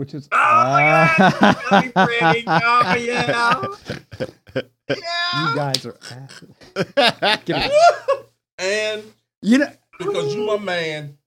[0.00, 1.10] Which is Oh my God.
[1.20, 1.66] Ah.
[1.70, 2.44] That'll pretty.
[2.48, 2.94] Oh
[4.88, 5.50] yeah.
[5.50, 5.98] you guys are
[7.44, 7.70] Give me-
[8.58, 9.02] and
[9.42, 11.18] You know because you my man,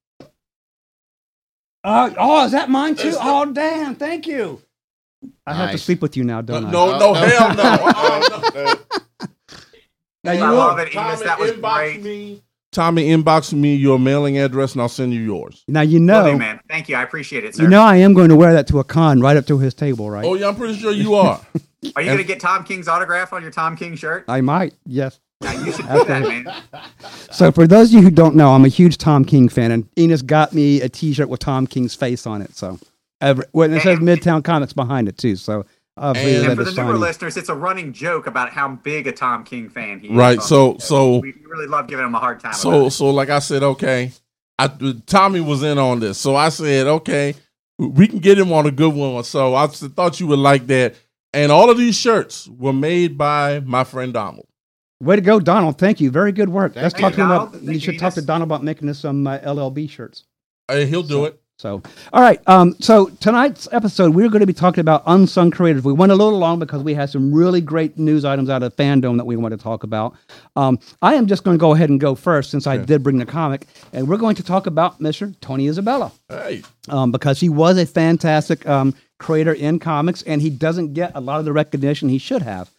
[1.84, 3.10] Oh, oh, is that mine too?
[3.10, 3.94] It's the- Oh, damn!
[3.94, 4.60] Thank you.
[5.46, 6.72] I have to sleep with you now, don't I?
[6.72, 7.64] no, no, hell no.
[7.64, 9.28] Uh-uh, no.
[10.24, 11.22] Now, I you love know, it, Enos.
[11.22, 12.02] That was inbox great.
[12.04, 12.43] me.
[12.74, 15.64] Tommy, inbox me your mailing address, and I'll send you yours.
[15.68, 16.60] now you know, do, man.
[16.70, 16.96] Thank you.
[16.96, 17.64] I appreciate it, sir.
[17.64, 19.74] you know, I am going to wear that to a con right up to his
[19.74, 20.26] table, right?
[20.26, 21.40] Oh yeah, I'm pretty sure you are.
[21.96, 24.26] Are you gonna get Tom King's autograph on your Tom King shirt?
[24.28, 25.20] I might, yes.
[25.42, 26.54] Yeah, you should do that, man.
[27.32, 29.90] So, for those of you who don't know, I'm a huge Tom King fan, and
[29.98, 32.56] Enos got me a T-shirt with Tom King's face on it.
[32.56, 32.80] So,
[33.20, 35.36] every, well, it says Midtown Comics behind it too.
[35.36, 35.66] So,
[35.98, 39.08] obviously, And that And for the newer listeners, it's a running joke about how big
[39.08, 40.14] a Tom King fan he is.
[40.16, 42.54] Right, so- so- we really love giving him a hard time.
[42.54, 42.92] So, about it.
[42.92, 44.12] so like I said, okay,
[44.60, 44.70] I
[45.06, 47.36] Tommy was in on this, so I said, okay,
[47.78, 49.24] we can get him on a good one.
[49.24, 50.96] So I thought you would like that.
[51.34, 54.48] And all of these shirts were made by my friend Donald.
[55.02, 55.78] Way to go, Donald!
[55.78, 56.12] Thank you.
[56.12, 56.76] Very good work.
[56.76, 57.62] Thank Let's you, talk to him about.
[57.62, 60.26] You should talk to Donald about making us some uh, LLB shirts.
[60.70, 61.42] Uh, he'll do it.
[61.60, 62.42] So, all right.
[62.48, 65.84] Um, so tonight's episode, we're going to be talking about unsung creators.
[65.84, 68.76] We went a little long because we had some really great news items out of
[68.76, 70.16] fandom that we want to talk about.
[70.56, 73.18] Um, I am just going to go ahead and go first since I did bring
[73.18, 75.34] the comic, and we're going to talk about Mr.
[75.42, 80.50] Tony Isabella Hey, um, because he was a fantastic um, creator in comics, and he
[80.50, 82.70] doesn't get a lot of the recognition he should have.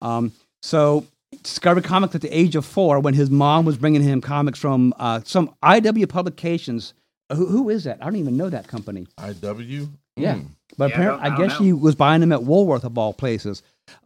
[0.00, 1.06] Um, so,
[1.42, 4.94] discovered comics at the age of four when his mom was bringing him comics from
[4.98, 6.94] uh, some IW publications.
[7.32, 7.98] Who, who is that?
[8.00, 9.06] I don't even know that company.
[9.18, 9.88] IW.
[10.16, 10.36] Yeah.
[10.36, 10.46] Mm.
[10.76, 13.12] But Yeah, apparently, I I, guess don't she was buying them at Woolworth of all
[13.12, 13.62] places.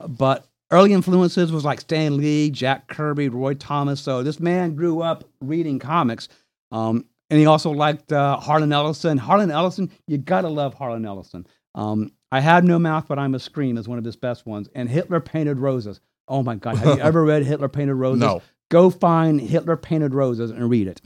[0.07, 4.01] But early influences was like Stan Lee, Jack Kirby, Roy Thomas.
[4.01, 6.29] So this man grew up reading comics.
[6.71, 9.19] Um, and he also liked uh, Harlan Ellison.
[9.19, 11.47] Harlan Ellison, you gotta love Harlan Ellison.
[11.75, 14.69] Um, I have no mouth, but I'm a scream is one of his best ones.
[14.75, 16.01] And Hitler Painted Roses.
[16.29, 18.21] Oh my God, have you ever read Hitler Painted Roses?
[18.21, 18.43] No.
[18.71, 21.01] Go find Hitler Painted Roses and read it.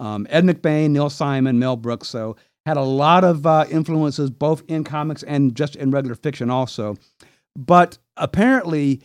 [0.00, 2.08] Um, Ed McBain, Neil Simon, Mel Brooks.
[2.08, 2.36] So
[2.66, 6.96] had a lot of uh, influences both in comics and just in regular fiction also.
[7.56, 9.02] But apparently,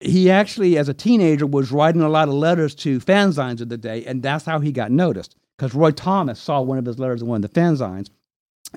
[0.00, 3.78] he actually, as a teenager, was writing a lot of letters to fanzines of the
[3.78, 5.36] day, and that's how he got noticed.
[5.56, 8.10] Because Roy Thomas saw one of his letters in one of the fanzines,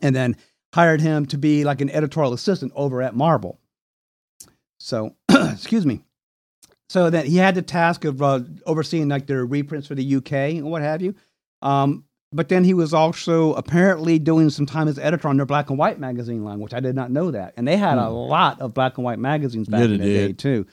[0.01, 0.38] and then
[0.73, 3.60] hired him to be like an editorial assistant over at Marvel.
[4.80, 6.01] So, excuse me.
[6.89, 10.32] So that he had the task of uh, overseeing like their reprints for the UK
[10.32, 11.15] and what have you.
[11.62, 15.70] Um, but then he was also apparently doing some time as editor on their black
[15.70, 17.54] and white magazine line, which I did not know that.
[17.58, 18.13] And they had a Hmm.
[18.13, 20.65] lot of black and white magazines back Yeah, in the day too.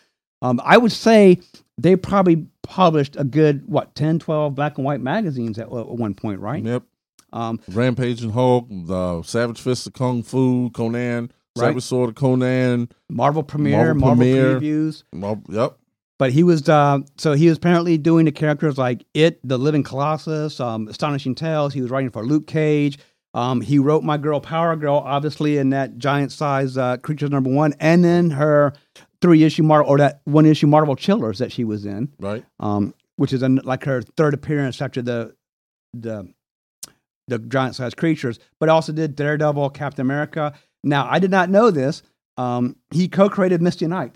[0.43, 1.41] Um, I would say
[1.79, 6.15] they probably published a good what 10, 12 black and white magazines at, at one
[6.15, 6.63] point, right?
[6.63, 6.83] Yep.
[7.33, 11.69] Um, Rampaging Hulk, the Savage Fist of Kung Fu, Conan, Right.
[11.69, 12.89] Savage Sword of Conan.
[13.09, 14.61] Marvel premiere, Marvel Marvel, Premiere.
[14.61, 15.05] previews.
[15.13, 15.79] Well, yep.
[16.19, 19.83] But he was uh, so he was apparently doing the characters like it, the Living
[19.83, 21.75] Colossus, um, Astonishing Tales.
[21.75, 22.99] He was writing for Luke Cage.
[23.35, 27.51] Um, he wrote My Girl Power Girl, obviously in that giant size uh, Creatures number
[27.51, 28.75] one, and then her
[29.21, 32.45] three issue Marvel or that one issue Marvel Chillers that she was in, Right.
[32.61, 35.35] um, which is an, like her third appearance after the
[35.95, 36.33] the
[37.27, 38.39] the giant size creatures.
[38.61, 40.55] But also did Daredevil, Captain America.
[40.85, 42.03] Now I did not know this.
[42.37, 44.15] Um, he co-created Misty Knight.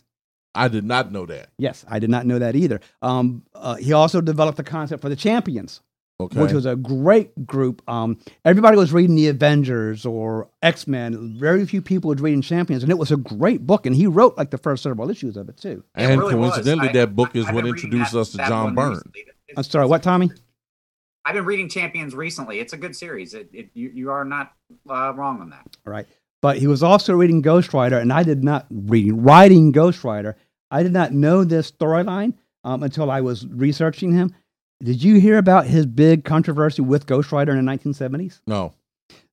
[0.58, 1.50] I did not know that.
[1.58, 2.80] Yes, I did not know that either.
[3.02, 5.80] Um, uh, he also developed the concept for the Champions,
[6.20, 6.40] Okay.
[6.42, 7.80] which was a great group.
[7.88, 11.36] Um, everybody was reading the Avengers or X Men.
[11.38, 13.86] Very few people were reading Champions, and it was a great book.
[13.86, 15.84] And he wrote like the first several issues of it too.
[15.96, 16.50] It and really was.
[16.52, 18.90] coincidentally, I- that book is I've what introduced that- us to John one Byrne.
[18.94, 19.24] recently.
[19.56, 20.30] I'm sorry, what, Tommy?
[21.24, 22.58] I've been reading Champions recently.
[22.58, 23.34] It's a good series.
[23.34, 24.52] It, it, you, you are not
[24.88, 25.76] uh, wrong on that.
[25.86, 26.06] All right.
[26.40, 30.36] But he was also reading Ghost Rider, and I did not reading writing Ghost Rider.
[30.70, 34.34] I did not know this storyline um, until I was researching him.
[34.82, 38.40] Did you hear about his big controversy with Ghost Rider in the 1970s?
[38.46, 38.74] No.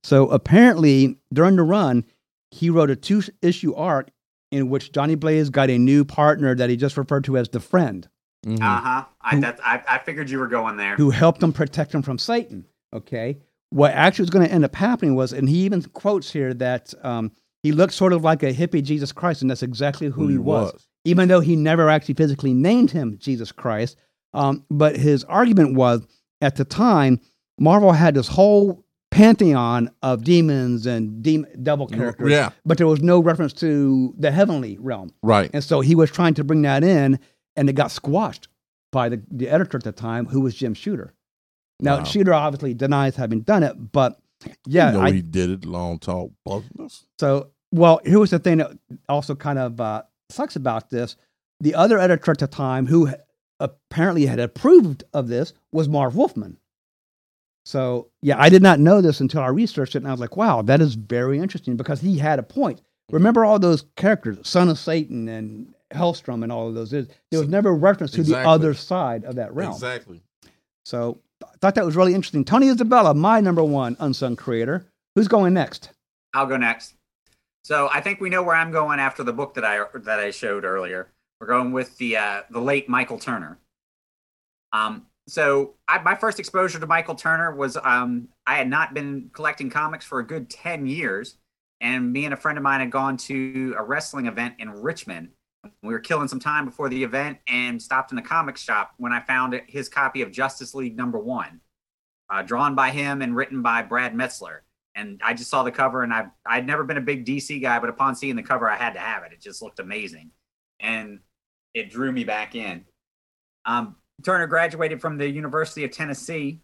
[0.03, 2.05] So apparently, during the run,
[2.51, 4.09] he wrote a two issue arc
[4.51, 7.59] in which Johnny Blaze got a new partner that he just referred to as the
[7.59, 8.07] friend,
[8.45, 8.61] Mhm.
[8.61, 9.05] Uh huh.
[9.21, 10.95] I, Who- I I figured you were going there.
[10.95, 12.65] who helped him protect him from Satan.
[12.93, 13.39] Okay.
[13.71, 16.93] What actually was going to end up happening was, and he even quotes here that
[17.03, 17.31] um,
[17.63, 20.87] he looked sort of like a hippie Jesus Christ, and that's exactly who, he was,
[21.05, 23.97] even though he never actually physically named him Jesus Christ.
[24.33, 26.05] Um, but his argument was
[26.41, 27.21] at the time,
[27.59, 32.49] Marvel had this whole pantheon of demons and dem- devil characters, Yeah.
[32.65, 35.13] but there was no reference to the heavenly realm.
[35.23, 35.49] Right.
[35.53, 37.17] And so he was trying to bring that in,
[37.55, 38.49] and it got squashed
[38.91, 41.13] by the, the editor at the time, who was Jim Shooter.
[41.79, 42.03] Now, Wow.
[42.03, 44.19] Shooter obviously denies having done it, but
[44.67, 45.65] yeah, you know I, he did it.
[45.65, 47.05] Long talk business.
[47.17, 48.71] so well, here was the thing that
[49.09, 50.03] also kind of uh,
[50.35, 51.15] sucks about this.
[51.61, 53.09] The other editor at the time, who
[53.59, 56.57] apparently had approved of this, was Marv Wolfman.
[57.65, 60.37] So yeah, I did not know this until I researched it, and I was like,
[60.37, 62.81] wow, that is very interesting because he had a point.
[63.11, 66.91] Remember all those characters, Son of Satan and Hellstrom and all of those.
[66.91, 69.71] There was never reference to the other side of that realm.
[69.71, 70.21] Exactly.
[70.83, 72.43] So I thought that was really interesting.
[72.43, 74.85] Tony Isabella, my number one unsung creator.
[75.15, 75.91] Who's going next?
[76.33, 76.95] I'll go next.
[77.65, 80.29] So I think we know where I'm going after the book that I that I
[80.29, 81.07] showed earlier.
[81.39, 83.57] We're going with the uh, the late Michael Turner.
[84.71, 89.31] Um, so I, my first exposure to Michael Turner was um, I had not been
[89.33, 91.37] collecting comics for a good ten years,
[91.81, 95.29] and me and a friend of mine had gone to a wrestling event in Richmond.
[95.81, 99.11] We were killing some time before the event and stopped in a comic shop when
[99.11, 101.61] I found his copy of Justice League number one,
[102.29, 104.64] uh, drawn by him and written by Brad Meltzer
[104.95, 107.79] and I just saw the cover and I I'd never been a big DC guy,
[107.79, 109.33] but upon seeing the cover, I had to have it.
[109.33, 110.31] It just looked amazing,
[110.79, 111.19] and
[111.73, 112.85] it drew me back in.
[113.65, 116.61] Um, Turner graduated from the University of Tennessee.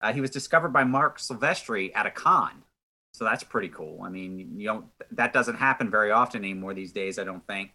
[0.00, 2.62] Uh, he was discovered by Marc Silvestri at a con,
[3.12, 4.02] so that's pretty cool.
[4.02, 7.18] I mean, you don't that doesn't happen very often anymore these days.
[7.18, 7.72] I don't think.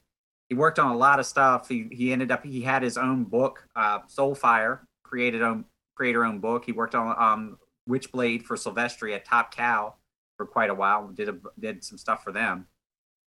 [0.49, 1.67] He worked on a lot of stuff.
[1.67, 5.65] He he ended up he had his own book, uh, Soulfire, created own
[5.95, 6.63] creator own book.
[6.63, 7.57] He worked on um,
[7.87, 9.95] Witchblade for Silvestri at Top Cow
[10.37, 11.07] for quite a while.
[11.07, 12.67] Did a, did some stuff for them.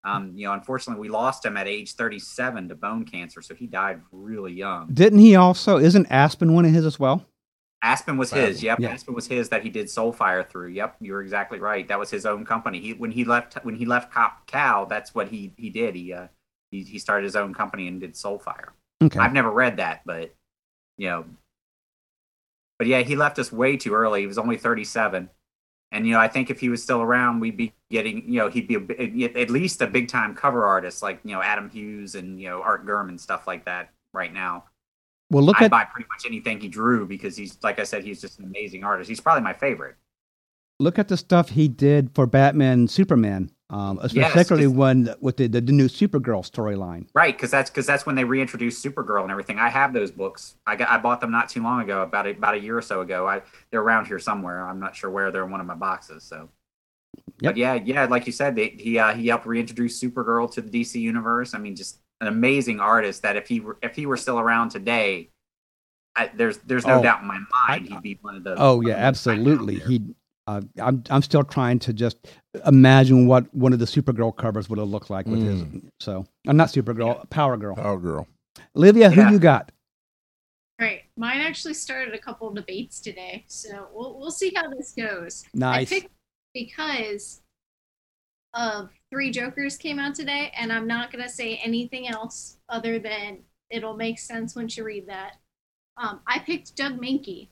[0.03, 3.65] Um, you know, unfortunately, we lost him at age 37 to bone cancer, so he
[3.65, 4.87] died really young.
[4.93, 5.79] Didn't he also?
[5.79, 7.25] Isn't Aspen one of his as well?
[7.81, 8.63] Aspen was his.
[8.63, 8.89] Yep, Yeah.
[8.89, 10.69] Aspen was his that he did Soulfire through.
[10.69, 11.87] Yep, you're exactly right.
[11.87, 12.79] That was his own company.
[12.79, 15.95] He when he left when he left Top Cow, that's what he he did.
[15.95, 16.27] He uh
[16.71, 18.69] he, he started his own company and did Soulfire.
[19.03, 19.19] Okay.
[19.19, 20.33] I've never read that, but
[20.97, 21.25] you know,
[22.77, 24.21] but yeah, he left us way too early.
[24.21, 25.29] He was only 37,
[25.91, 28.49] and you know, I think if he was still around, we'd be getting, you know,
[28.49, 31.69] he'd be a, eh, at least a big time cover artist like you know Adam
[31.69, 33.91] Hughes and you know Art Gurman stuff like that.
[34.13, 34.65] Right now,
[35.31, 38.03] well, look I'd at buy pretty much anything he drew because he's, like I said,
[38.03, 39.09] he's just an amazing artist.
[39.09, 39.95] He's probably my favorite.
[40.79, 45.59] look at the stuff he did for Batman, Superman, um, Yes, when with the, the,
[45.59, 47.07] the new Supergirl storyline.
[47.15, 49.57] Right, because that's because that's when they reintroduced Supergirl and everything.
[49.57, 50.55] I have those books.
[50.67, 52.81] I got I bought them not too long ago, about a, about a year or
[52.81, 53.27] so ago.
[53.27, 54.67] I they're around here somewhere.
[54.67, 55.31] I'm not sure where.
[55.31, 56.23] They're in one of my boxes.
[56.23, 56.49] So,
[57.41, 60.69] but yeah, yeah, like you said, they, he uh, he helped reintroduce Supergirl to the
[60.69, 61.55] DC universe.
[61.55, 63.23] I mean, just an amazing artist.
[63.23, 65.29] That if he were if he were still around today,
[66.15, 68.53] I, there's there's no Oh, doubt in my mind I- he'd be one of the.
[68.59, 69.79] Oh yeah, absolutely.
[69.79, 70.01] He,
[70.47, 72.17] uh, I'm I'm still trying to just
[72.65, 75.63] imagine what one of the Supergirl covers would have looked like with his.
[75.99, 77.75] So, I'm not Supergirl, Power Girl.
[77.75, 78.27] Power Girl.
[78.75, 79.23] Olivia, Yeah.
[79.27, 79.71] who you got?
[80.79, 81.03] Right.
[81.17, 85.45] Mine actually started a couple of debates today, so we'll we'll see how this goes.
[85.53, 85.91] Nice.
[85.91, 86.11] I picked
[86.53, 87.41] because
[88.53, 93.39] of Three Jokers came out today, and I'm not gonna say anything else other than
[93.69, 95.37] it'll make sense once you read that.
[95.97, 97.47] Um, I picked Doug Mahnke.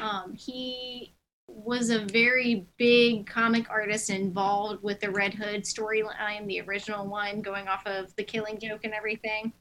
[0.00, 1.14] Um, he
[1.48, 7.40] was a very big comic artist involved with the Red Hood storyline, the original one,
[7.40, 9.52] going off of the Killing Joke and everything.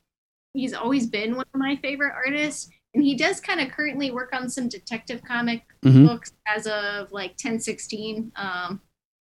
[0.53, 4.33] He's always been one of my favorite artists, and he does kind of currently work
[4.33, 6.07] on some detective comic Mhm.
[6.07, 8.31] books as of like 1016.
[8.35, 8.81] Um,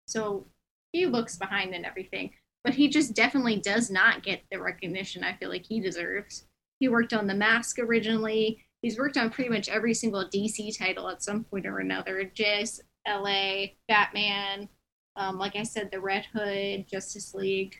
[0.07, 0.47] so
[0.93, 5.35] few books behind and everything, but he just definitely does not get the recognition I
[5.37, 6.45] feel like he deserves.
[6.79, 8.65] He worked on The Mask originally.
[8.81, 12.23] He's worked on pretty much every single DC title at some point or another.
[12.33, 14.69] Jazz, LA, Batman,
[15.15, 17.75] um, like I said, The Red Hood, Justice League.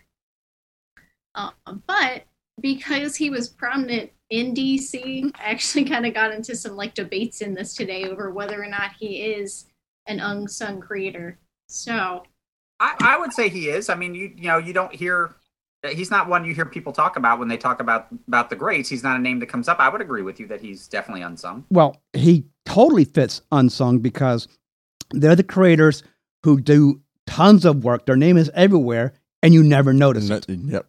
[1.36, 1.54] Um,
[1.88, 2.24] but
[2.60, 7.42] because he was prominent in DC, I actually kind of got into some like debates
[7.42, 9.66] in this today over whether or not he is
[10.08, 11.40] an unsung creator.
[11.68, 12.24] So
[12.80, 13.90] I, I would say he is.
[13.90, 15.36] I mean, you you know, you don't hear.
[15.88, 18.90] He's not one you hear people talk about when they talk about about the greats.
[18.90, 19.80] He's not a name that comes up.
[19.80, 21.66] I would agree with you that he's definitely unsung.
[21.70, 24.48] Well, he totally fits unsung because
[25.12, 26.04] they're the creators
[26.44, 28.06] who do tons of work.
[28.06, 30.46] Their name is everywhere, and you never notice it.
[30.50, 30.86] Yep.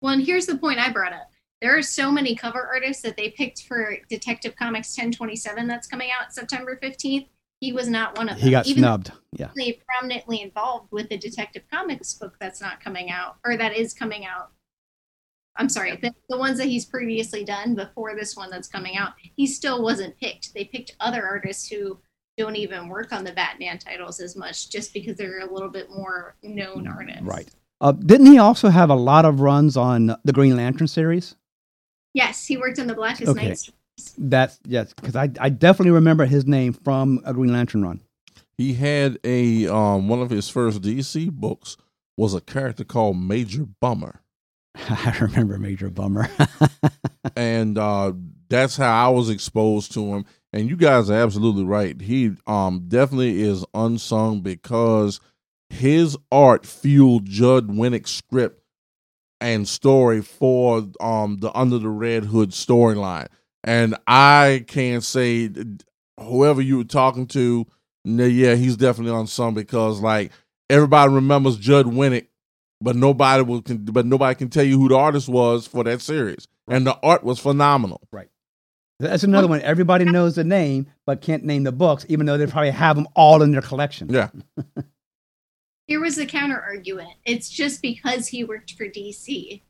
[0.00, 1.32] Well, and here's the point I brought up.
[1.60, 6.10] There are so many cover artists that they picked for Detective Comics 1027 that's coming
[6.10, 7.28] out September 15th.
[7.60, 8.44] He was not one of them.
[8.44, 9.12] He got Even snubbed.
[9.32, 9.50] Yeah.
[9.56, 13.94] he's prominently involved with the Detective Comics book that's not coming out, or that is
[13.94, 14.50] coming out.
[15.58, 19.14] I'm sorry, the, the ones that he's previously done before this one that's coming out,
[19.36, 20.52] he still wasn't picked.
[20.52, 21.98] They picked other artists who
[22.36, 25.88] don't even work on the Batman titles as much just because they're a little bit
[25.90, 27.22] more known artists.
[27.22, 27.48] Right.
[27.80, 31.34] Uh, didn't he also have a lot of runs on the Green Lantern series?
[32.12, 33.48] Yes, he worked on the Blackest Okay.
[33.48, 33.70] Night
[34.18, 38.00] That's yes, because I I definitely remember his name from a Green Lantern run.
[38.58, 41.76] He had a um one of his first DC books
[42.16, 44.22] was a character called Major Bummer.
[44.76, 46.28] I remember Major Bummer.
[47.36, 48.12] and uh,
[48.48, 50.24] that's how I was exposed to him.
[50.52, 52.00] And you guys are absolutely right.
[52.00, 55.20] He um, definitely is unsung because
[55.68, 58.62] his art fueled Judd Winick's script
[59.40, 63.28] and story for um, the Under the Red Hood storyline.
[63.64, 65.50] And I can't say
[66.18, 67.66] whoever you were talking to,
[68.04, 70.32] yeah, he's definitely on some because like
[70.70, 72.28] everybody remembers Judd Winick
[72.80, 76.00] but nobody will can but nobody can tell you who the artist was for that
[76.00, 78.28] series and the art was phenomenal Right.
[78.98, 79.60] That's another one.
[79.60, 83.06] Everybody knows the name, but can't name the books, even though they probably have them
[83.14, 84.08] all in their collection.
[84.08, 84.30] yeah
[85.86, 87.12] Here was the counter argument.
[87.24, 89.60] It's just because he worked for DC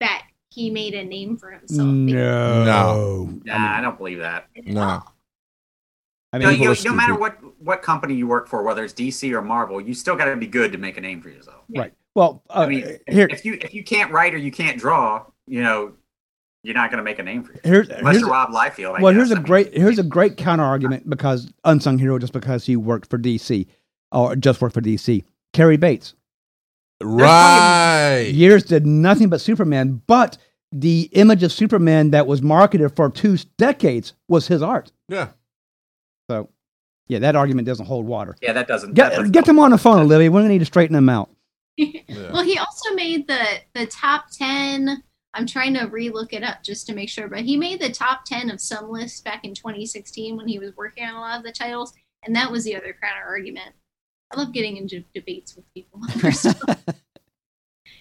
[0.00, 1.86] that he made a name for himself.
[1.86, 3.40] No, No.
[3.44, 4.48] Nah, I don't believe that.
[4.64, 5.02] no
[6.32, 9.30] I No, mean, you, no matter what what company you work for, whether it's DC
[9.32, 11.62] or Marvel, you still got to be good to make a name for yourself.
[11.76, 11.92] right.
[12.14, 15.26] Well, uh, I mean, here, if you if you can't write or you can't draw,
[15.46, 15.92] you know,
[16.62, 18.98] you're not going to make a name for yourself here's, unless here's you're Rob Liefeld.
[18.98, 19.18] I well, guess.
[19.18, 22.64] here's I a mean, great here's a great counter argument because unsung hero just because
[22.64, 23.66] he worked for DC
[24.10, 25.22] or just worked for DC.
[25.52, 26.14] Cary Bates
[27.02, 30.38] right years did nothing but Superman, but
[30.80, 34.92] the image of Superman that was marketed for two decades was his art.
[35.08, 35.28] yeah
[36.28, 36.50] So,
[37.08, 38.36] yeah, that argument doesn't hold water.
[38.42, 38.94] Yeah, that doesn't.
[38.94, 40.30] that Get doesn't- get them on the phone, Olivia.
[40.30, 41.30] We're gonna need to straighten them out.
[41.76, 42.00] yeah
[42.32, 45.02] Well, he also made the the top ten.
[45.34, 48.24] I'm trying to relook it up just to make sure, but he made the top
[48.24, 51.44] ten of some lists back in 2016 when he was working on a lot of
[51.44, 51.92] the titles,
[52.24, 53.74] and that was the other counter argument.
[54.32, 56.00] I love getting into debates with people.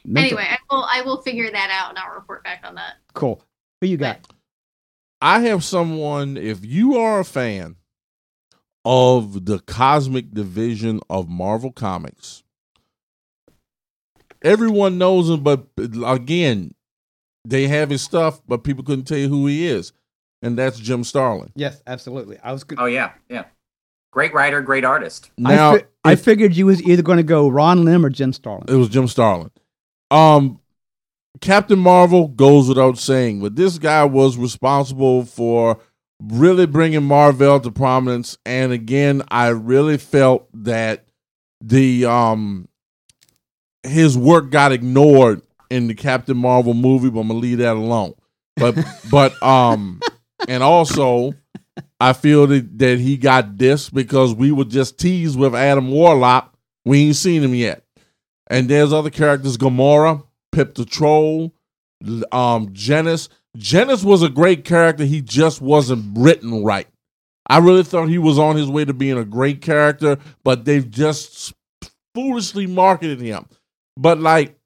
[0.06, 0.14] over stuff.
[0.14, 2.94] Mental- anyway, I will I will figure that out and I'll report back on that.
[3.14, 3.42] cool.
[3.82, 4.26] Who you got?
[5.22, 7.78] i have someone if you are a fan
[8.84, 12.44] of the cosmic division of marvel comics
[14.44, 15.68] everyone knows him but
[16.06, 16.74] again
[17.46, 19.94] they have his stuff but people couldn't tell you who he is
[20.42, 22.38] and that's jim starlin Yes, absolutely.
[22.44, 22.64] I was.
[22.66, 22.78] Good.
[22.80, 23.46] Oh yeah, yeah.
[24.12, 25.32] Great writer, great artist.
[25.38, 28.34] now I, fi- I figured you was either going to go Ron Lim or Jim
[28.34, 28.66] Starlin.
[28.68, 29.50] It was Jim Starlin.
[30.12, 30.60] Um,
[31.42, 35.80] Captain Marvel goes without saying, but this guy was responsible for
[36.22, 38.38] really bringing Marvel to prominence.
[38.46, 41.06] And again, I really felt that
[41.62, 42.68] the um
[43.84, 48.14] his work got ignored in the Captain Marvel movie, but I'm gonna leave that alone.
[48.56, 48.78] But
[49.12, 50.00] but um
[50.48, 51.34] and also,
[52.00, 56.54] I feel that, that he got this because we were just teased with Adam Warlock.
[56.84, 57.85] We ain't seen him yet.
[58.48, 61.54] And there's other characters: Gamora, Pip the Troll,
[62.32, 63.30] um, Genis.
[63.58, 65.06] Genis was a great character.
[65.06, 66.88] He just wasn't written right.
[67.48, 70.90] I really thought he was on his way to being a great character, but they've
[70.90, 71.54] just
[72.14, 73.46] foolishly marketed him.
[73.98, 74.58] But like,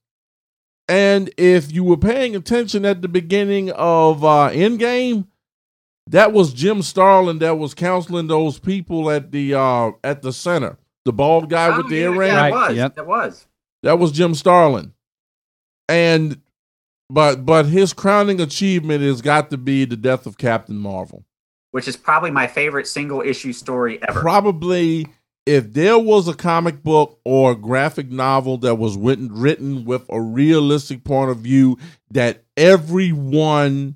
[0.87, 5.27] and if you were paying attention at the beginning of uh Endgame,
[6.07, 10.77] that was Jim Starlin that was counseling those people at the uh at the center.
[11.05, 12.31] The bald guy with Oh, the yeah, earring.
[12.31, 12.75] Yeah, it was.
[12.75, 12.97] yep.
[12.97, 13.45] It was.
[13.83, 14.93] That was Jim Starlin.
[15.87, 16.41] And
[17.09, 21.25] but but his crowning achievement has got to be the death of Captain Marvel.
[21.71, 24.19] Which is probably my favorite single issue story ever.
[24.19, 25.07] Probably
[25.45, 30.21] if there was a comic book or graphic novel that was written written with a
[30.21, 31.77] realistic point of view
[32.11, 33.95] that everyone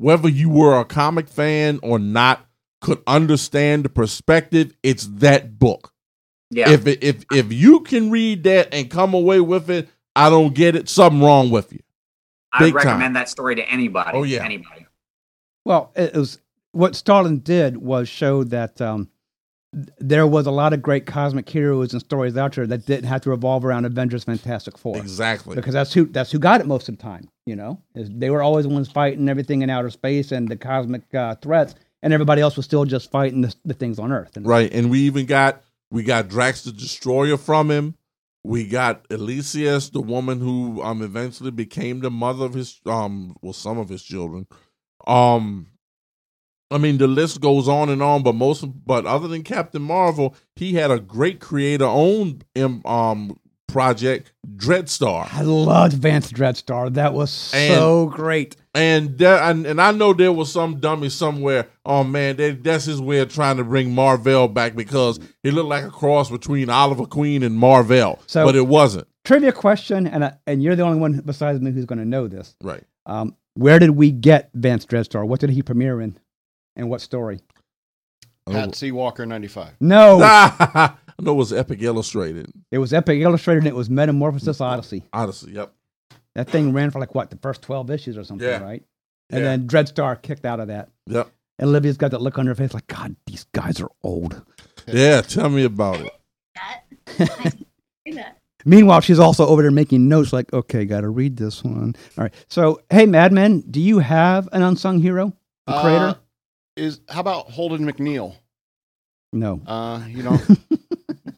[0.00, 2.46] whether you were a comic fan or not
[2.80, 5.92] could understand the perspective, it's that book.
[6.50, 6.70] Yeah.
[6.70, 10.54] If it, if if you can read that and come away with it, I don't
[10.54, 10.88] get it.
[10.88, 11.80] Something wrong with you.
[12.52, 12.88] I big would time.
[12.88, 14.10] recommend that story to anybody.
[14.12, 14.44] Oh, yeah.
[14.44, 14.86] Anybody.
[15.64, 16.40] Well, it was
[16.72, 19.08] what Starlin did was show that um,
[19.98, 23.20] there was a lot of great cosmic heroes and stories out there that didn't have
[23.20, 25.54] to revolve around Avengers, Fantastic Four, Exactly.
[25.54, 27.28] because that's who that's who got it most of the time.
[27.46, 30.56] You know, is they were always the ones fighting everything in outer space and the
[30.56, 34.36] cosmic uh, threats, and everybody else was still just fighting the, the things on Earth.
[34.36, 34.72] And Right.
[34.72, 37.94] And we even got we got Drax the Destroyer from him.
[38.42, 43.52] We got Elysius, the woman who um eventually became the mother of his um well
[43.52, 44.46] some of his children.
[45.06, 45.66] Um
[46.70, 50.34] I mean the list goes on and on, but most but other than Captain Marvel,
[50.56, 53.38] he had a great creator owned um
[53.72, 55.28] project, Dreadstar.
[55.32, 56.92] I loved Vanth Dreadstar.
[56.94, 58.56] That was so great.
[58.74, 61.66] And there, and, and I know there was some dummy somewhere.
[61.84, 65.68] Oh man, they, that's his way of trying to bring Marvel back because he looked
[65.68, 69.06] like a cross between Oliver Queen and Marvel, So- but it wasn't.
[69.24, 72.26] Trivia question, and I, and you're the only one besides me who's going to know
[72.26, 72.56] this.
[72.62, 72.82] Right.
[73.04, 75.26] Um, where did we get Vanth Dreadstar?
[75.26, 76.18] What did he premiere in,
[76.74, 77.40] and what story?
[78.50, 78.90] Pat C.
[78.92, 79.74] Walker 95.
[79.80, 80.18] No,
[81.20, 82.50] I know it was Epic Illustrated.
[82.70, 85.04] it was Epic Illustrated, and it was Metamorphosis Odyssey.
[85.12, 85.72] Honestly, yep.
[86.34, 88.62] That thing ran for like what the first twelve issues or something, Yeah.
[88.62, 88.82] right?
[89.30, 89.56] And Yeah.
[89.56, 90.88] then Dreadstar kicked out of that.
[91.06, 91.30] Yep.
[91.58, 94.42] And Olivia's got that look on her face, like God, these guys are old.
[94.86, 96.12] Yeah, tell me about it.
[96.54, 96.82] That.
[97.18, 97.50] I
[98.06, 98.38] see that.
[98.64, 101.94] Meanwhile, she's also over there making notes, like, okay, got to read this one.
[102.18, 102.34] All right.
[102.48, 105.34] So, hey, Madman, do you have an unsung hero,
[105.66, 106.18] a Uh, creator?
[106.76, 108.34] is how about Holden McNeil?
[109.34, 109.60] No.
[109.66, 110.38] Uh, you know,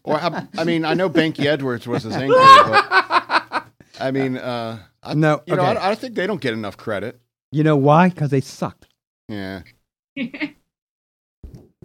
[0.05, 3.67] or how, I mean, I know Banky Edwards was his anchor, but
[4.01, 5.63] I mean, uh, I, No, you know.
[5.63, 7.21] I, I think they don't get enough credit.
[7.51, 8.09] You know why?
[8.09, 8.87] Because they sucked.
[9.29, 9.63] Yeah,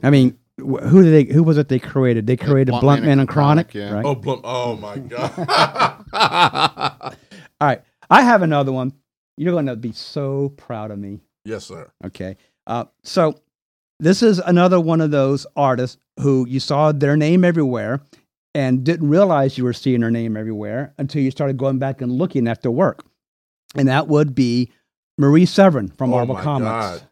[0.03, 1.33] I mean, wh- who did they?
[1.33, 2.27] Who was it they created?
[2.27, 3.95] They created Blunt Blunt, Man Man and and Chronic, Chronic, yeah.
[3.95, 4.05] right?
[4.05, 4.97] Oh, Blum, oh my
[6.13, 7.15] god.
[7.59, 7.81] All right.
[8.09, 8.93] I have another one.
[9.37, 11.19] You're going to be so proud of me.
[11.45, 11.91] yes, sir.
[12.05, 12.37] Okay.
[12.65, 13.35] Uh, so
[13.99, 18.01] this is another one of those artists who you saw their name everywhere
[18.53, 22.11] and didn't realize you were seeing her name everywhere until you started going back and
[22.11, 23.05] looking at their work.
[23.75, 24.71] And that would be
[25.17, 26.69] Marie Severin from Oh Marvel Comics.
[26.69, 27.07] God.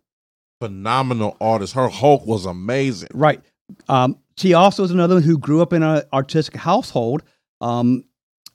[0.61, 1.73] Phenomenal artist.
[1.73, 3.09] Her Hulk was amazing.
[3.13, 3.41] Right.
[3.89, 7.23] Um, she also is another one who grew up in an artistic household.
[7.61, 8.05] Um,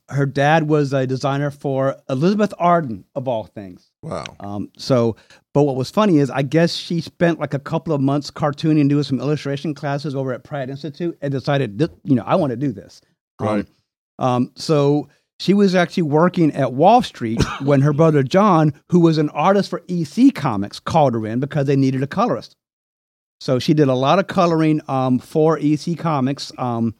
[0.09, 3.90] her dad was a designer for Elizabeth Arden, of all things.
[4.03, 4.25] Wow.
[4.39, 5.15] Um, so,
[5.53, 8.81] but what was funny is I guess she spent like a couple of months cartooning
[8.81, 12.51] and doing some illustration classes over at Pratt Institute and decided, you know, I want
[12.51, 13.01] to do this.
[13.39, 13.65] Um, Right.
[14.19, 19.17] Um, so she was actually working at Wall Street when her brother John, who was
[19.17, 22.55] an artist for EC Comics, called her in because they needed a colorist.
[23.39, 26.93] So she did a lot of coloring um, for EC Comics, um,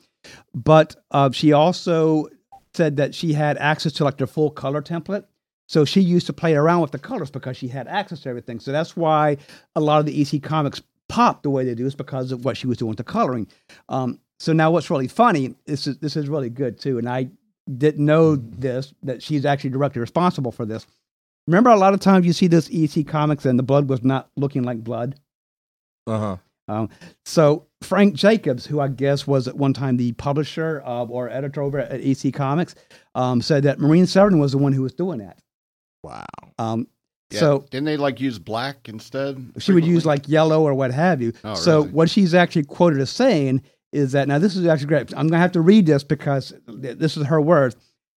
[0.55, 2.27] but uh, she also
[2.73, 5.25] said that she had access to like their full color template.
[5.71, 8.59] So she used to play around with the colors because she had access to everything.
[8.59, 9.37] So that's why
[9.73, 12.57] a lot of the EC comics pop the way they do is because of what
[12.57, 13.47] she was doing with the coloring.
[13.87, 17.29] Um, so now what's really funny, this is this is really good too, and I
[17.77, 20.85] didn't know this that she's actually directly responsible for this.
[21.47, 24.29] Remember, a lot of times you see this EC comics and the blood was not
[24.35, 25.15] looking like blood.
[26.05, 26.37] Uh huh.
[26.67, 26.89] Um,
[27.23, 31.61] so Frank Jacobs, who I guess was at one time the publisher of, or editor
[31.61, 32.75] over at EC Comics,
[33.15, 35.39] um, said that Marie Severin was the one who was doing that.
[36.03, 36.25] Wow.
[36.57, 36.87] Um,
[37.31, 37.39] Yeah.
[37.39, 39.53] So didn't they like use black instead?
[39.59, 41.33] she would use like yellow or what have you.
[41.43, 41.91] Oh, so really?
[41.91, 43.61] what she's actually quoted as saying
[43.93, 45.11] is that now this is actually great.
[45.11, 47.75] I'm going to have to read this because this is her words.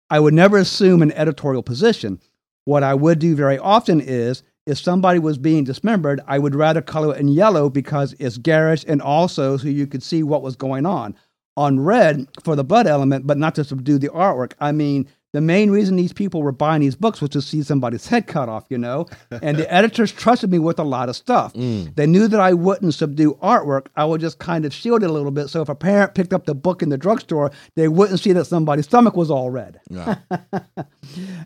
[0.10, 2.20] I would never assume an editorial position.
[2.66, 6.82] What I would do very often is if somebody was being dismembered, I would rather
[6.82, 10.56] color it in yellow because it's garish and also so you could see what was
[10.56, 11.16] going on.
[11.58, 14.54] On red for the blood element, but not to subdue the artwork.
[14.60, 18.06] I mean, the main reason these people were buying these books was to see somebody's
[18.08, 19.08] head cut off, you know?
[19.42, 21.54] And the editors trusted me with a lot of stuff.
[21.54, 21.96] Mm.
[21.96, 23.88] They knew that I wouldn't subdue artwork.
[23.96, 25.48] I would just kind of shield it a little bit.
[25.48, 28.46] So if a parent picked up the book in the drugstore, they wouldn't see that
[28.46, 29.80] somebody's stomach was all red.
[29.90, 30.16] Yeah.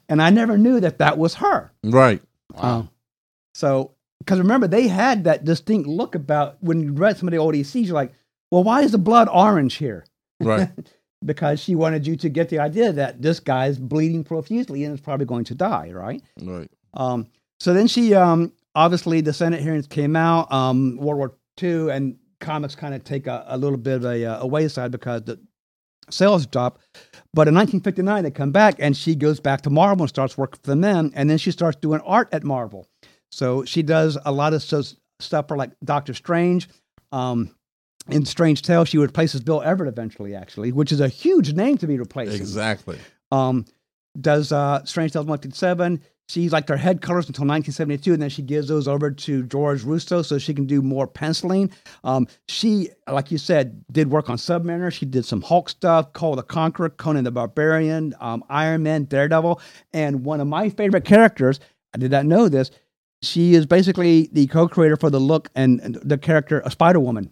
[0.10, 1.72] And I never knew that that was her.
[1.84, 2.22] right.
[2.56, 2.90] Um,
[3.54, 7.38] so, because remember, they had that distinct look about when you read some of the
[7.38, 8.14] old ECs, you're like,
[8.52, 10.06] well, why is the blood orange here?
[10.40, 10.70] Right.
[11.26, 15.02] Because she wanted you to get the idea that this guy's bleeding profusely and is
[15.02, 16.22] probably going to die, right?
[16.42, 16.70] right.
[16.94, 17.28] Um,
[17.60, 22.18] so then she, um, obviously, the Senate hearings came out, um, World War II, and
[22.40, 25.40] comics kind of take a, a little bit of a, uh, a wayside because the
[26.10, 26.80] sales drop.
[27.34, 30.60] But in 1959, they come back, and she goes back to Marvel and starts working
[30.64, 32.88] for them, and then she starts doing art at Marvel.
[33.32, 34.84] So she does a lot of so,
[35.20, 36.70] stuff for like Doctor Strange.
[37.12, 37.56] Um,
[38.10, 41.88] in Strange Tales, she replaces Bill Everett eventually, actually, which is a huge name to
[41.88, 42.36] be replacing.
[42.36, 42.98] Exactly.
[43.32, 43.66] Um,
[44.20, 46.02] does uh, Strange Tales 157.
[46.28, 49.84] She's like their head colors until 1972, and then she gives those over to George
[49.84, 51.72] Roussos so she can do more penciling.
[52.04, 54.92] Um, she, like you said, did work on Submariner.
[54.92, 59.62] She did some Hulk stuff, Kull the Conqueror, Conan the Barbarian, um, Iron Man, Daredevil,
[59.94, 61.60] and one of my favorite characters.
[61.94, 62.72] I did not know this.
[63.22, 67.32] She is basically the co-creator for the look and, and the character of Spider Woman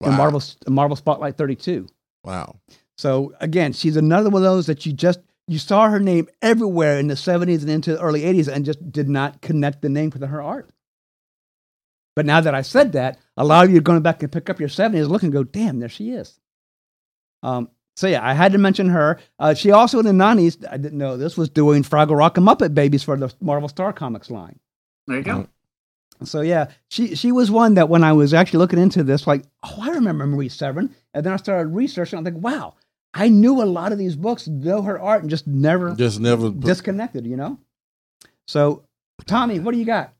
[0.00, 1.86] in Marvel Marvel Spotlight 32.
[2.24, 2.60] Wow.
[2.96, 6.98] So again, she's another one of those that you just you saw her name everywhere
[6.98, 10.10] in the 70s and into the early 80s and just did not connect the name
[10.10, 10.70] to her art.
[12.14, 14.50] But now that I said that, a lot of you are going back and pick
[14.50, 16.38] up your 70s, look and go, damn, there she is.
[17.42, 19.18] Um, so yeah, I had to mention her.
[19.38, 22.46] Uh, she also in the 90s, I didn't know this, was doing Fraggle Rock and
[22.46, 24.58] Muppet Babies for the Marvel Star Comics line.
[25.06, 25.48] There you go.
[26.24, 29.44] So yeah, she she was one that when I was actually looking into this, like,
[29.62, 32.18] oh, I remember Marie Severin, and then I started researching.
[32.18, 32.74] I'm like, wow,
[33.14, 36.50] I knew a lot of these books, know her art, and just never Just never.
[36.50, 37.26] disconnected.
[37.26, 37.58] You know.
[38.46, 38.84] So,
[39.26, 40.14] Tommy, what do you got?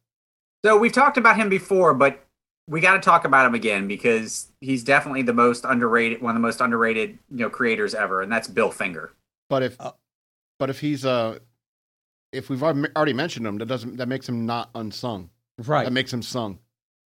[0.65, 2.25] So we've talked about him before, but
[2.69, 6.43] we got to talk about him again because he's definitely the most underrated, one of
[6.43, 9.13] the most underrated, you know, creators ever, and that's Bill Finger.
[9.49, 9.93] But if Uh,
[10.59, 11.39] but if he's uh
[12.33, 15.31] if we've already already mentioned him, that doesn't that makes him not unsung.
[15.67, 15.85] Right.
[15.85, 16.59] That makes him sung.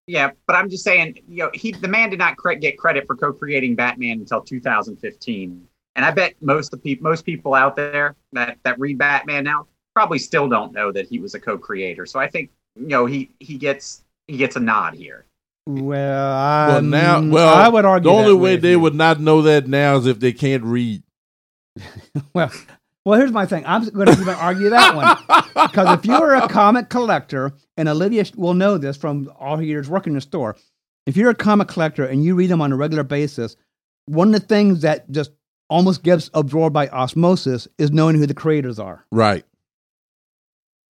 [0.07, 3.05] Yeah, but I'm just saying, you know, he the man did not cre- get credit
[3.07, 7.75] for co-creating Batman until 2015, and I bet most of the people, most people out
[7.75, 12.05] there that that read Batman now probably still don't know that he was a co-creator.
[12.05, 15.25] So I think you know he he gets he gets a nod here.
[15.67, 18.79] well, Well, um, now, well, I would argue the only way they you.
[18.79, 21.03] would not know that now is if they can't read.
[22.33, 22.51] Well,
[23.05, 23.63] well, here's my thing.
[23.65, 25.41] I'm going to even argue that one.
[25.71, 29.89] Because if you're a comic collector, and Olivia will know this from all her years
[29.89, 30.55] working in the store,
[31.05, 33.55] if you're a comic collector and you read them on a regular basis,
[34.05, 35.31] one of the things that just
[35.69, 39.05] almost gets absorbed by osmosis is knowing who the creators are.
[39.11, 39.45] Right.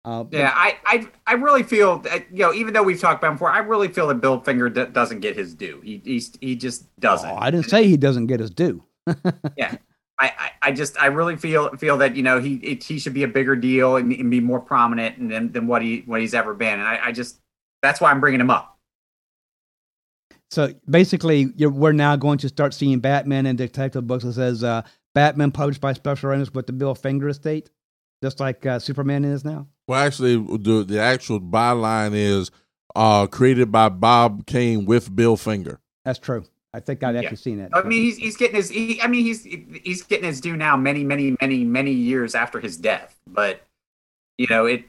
[0.03, 3.32] Uh, Yeah, I, I I really feel that you know even though we've talked about
[3.32, 5.80] him before, I really feel that Bill Finger d- doesn't get his due.
[5.84, 7.30] He he's, he just doesn't.
[7.30, 8.84] oh, I didn't say he doesn't get his due.
[9.57, 9.76] yeah.
[10.22, 13.14] I, I, I just I really feel feel that you know he it, he should
[13.14, 16.22] be a bigger deal and, and be more prominent and than, than what he what
[16.22, 17.40] he's ever been and I, I just
[17.82, 18.78] that's why I'm bringing him up.
[20.52, 24.64] So basically, you're, we're now going to start seeing Batman and detective books that says
[24.64, 24.82] uh,
[25.16, 27.70] Batman published by Special Writers with the Bill Finger estate,
[28.22, 29.68] just like uh, Superman is now.
[29.88, 32.52] Well, actually, the the actual byline is
[32.96, 35.80] uh, created by Bob Kane with Bill Finger.
[36.04, 36.44] That's true.
[36.74, 37.22] I think I've Yeah.
[37.22, 37.72] actually seen it.
[37.74, 40.78] I mean he's he's getting his he, I mean he's he's getting his due now
[40.78, 43.62] many many many many years after his death but
[44.38, 44.86] you know it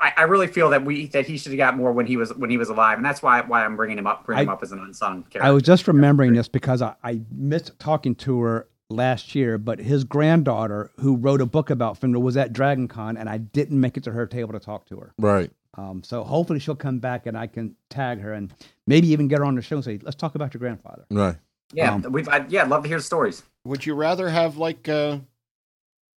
[0.00, 2.32] I, I really feel that we that he should have got more when he was
[2.34, 4.62] when he was alive and that's why why I'm bringing him up bringing him up
[4.62, 5.42] as an unsung character.
[5.42, 9.78] I was just remembering this because I, I missed talking to her last year, but
[9.80, 13.80] his granddaughter, who wrote a book about Finger, was at Dragon Con, and I didn't
[13.80, 15.12] make it to her table to talk to her.
[15.18, 15.50] Right.
[15.76, 18.52] Um, so hopefully she'll come back and I can tag her and
[18.86, 21.04] maybe even get her on the show and say, let's talk about your grandfather.
[21.10, 21.36] Right.
[21.72, 23.42] yeah, um, we've I, yeah, I'd love to hear stories.
[23.64, 25.18] Would you rather have like uh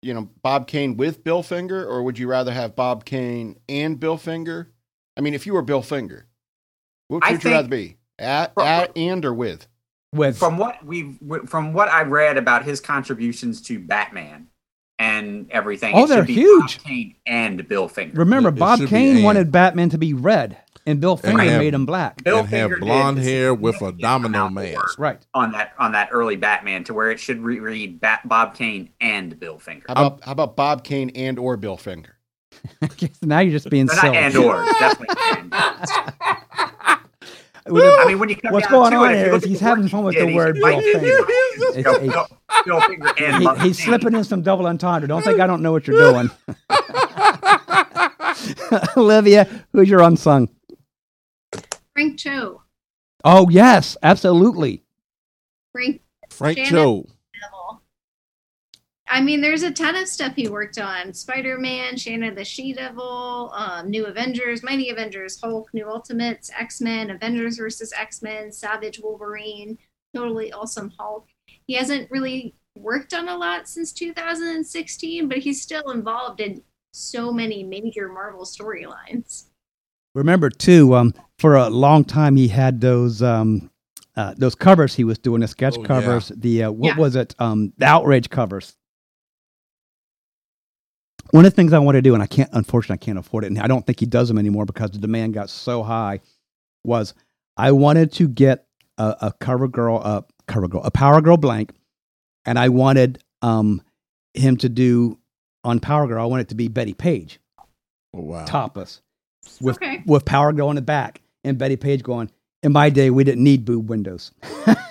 [0.01, 3.99] you know Bob Kane with Bill Finger, or would you rather have Bob Kane and
[3.99, 4.71] Bill Finger?
[5.15, 6.27] I mean, if you were Bill Finger,
[7.07, 9.67] which I would you rather be at, Fro- at and or with?
[10.13, 14.47] With from what we've from what I read about his contributions to Batman
[14.99, 15.93] and everything.
[15.95, 16.77] Oh, it they're huge.
[16.77, 18.17] Bob Kane and Bill Finger.
[18.19, 21.59] remember, It- it Bob should Kane wanted Batman to be red, and Bill Finger have-
[21.61, 22.23] made him black.
[22.23, 24.97] Bill and have Finger did blonde hair with a domino mask.
[24.97, 25.19] Right.
[25.33, 28.89] on that on that early Batman to where it should re- read Bat- Bob Kane
[29.01, 29.85] and Bill Finger.
[29.87, 32.15] How about how about Bob Kane and or Bill Finger?
[33.21, 34.17] now you're just being silly.
[34.17, 34.65] and or.
[34.79, 35.51] Definitely and.
[35.51, 35.51] With
[35.89, 36.66] the-
[37.69, 39.37] I mean, when you come What's down going to on it, if you here look
[39.37, 42.27] is at he's having fun with the word he's Bill Bill It's- Bill- it's-
[42.65, 45.07] Bill Finger and he- Mother he's slipping in some double entendre.
[45.07, 46.29] Don't think I don't know what you're doing.
[48.97, 50.49] Olivia, who's your unsung?
[51.93, 52.61] Frank Cho.
[53.23, 54.83] Oh yes, absolutely.
[55.71, 56.71] Frank Frank Shannon?
[56.71, 57.05] Cho.
[59.07, 59.21] Devil.
[59.21, 63.89] I mean, there's a ton of stuff he worked on: Spider-Man, Shanna the She-Devil, um,
[63.89, 69.77] New Avengers, Mighty Avengers, Hulk, New Ultimates, X-Men, Avengers versus X-Men, Savage Wolverine,
[70.15, 71.27] Totally Awesome Hulk.
[71.67, 76.61] He hasn't really worked on a lot since 2016, but he's still involved in
[76.93, 79.45] so many major Marvel storylines.
[80.15, 83.69] Remember too, um, for a long time he had those um,
[84.15, 85.87] uh, those covers he was doing, the sketch Oh, yeah.
[85.87, 86.31] covers.
[86.35, 86.97] The uh, what Yeah.
[86.97, 87.35] was it?
[87.37, 88.75] Um, the outrage covers.
[91.31, 93.43] One of the things I want to do, and I can't, unfortunately, I can't afford
[93.43, 96.21] it, and I don't think he does them anymore because the demand got so high.
[96.83, 97.13] Was
[97.57, 98.65] I wanted to get
[98.97, 101.71] a, a cover girl, a cover girl, a Power Girl blank,
[102.45, 103.81] and I wanted um,
[104.33, 105.17] him to do
[105.63, 106.21] on Power Girl.
[106.23, 107.39] I wanted it to be Betty Page
[108.13, 108.45] Oh, wow.
[108.45, 109.01] topless
[109.59, 110.01] with Okay.
[110.05, 112.31] with Power Girl in the back and Betty Page going.
[112.63, 114.31] In my day, we didn't need boob windows.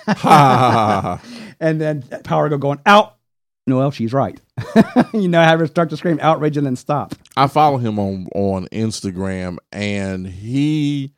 [0.07, 1.21] Ha.
[1.59, 3.16] and then Power Girl going out.
[3.67, 4.39] Noel, she's right.
[5.13, 7.13] you know, have her start to scream outrage and then stop.
[7.35, 11.13] I follow him on on Instagram, and he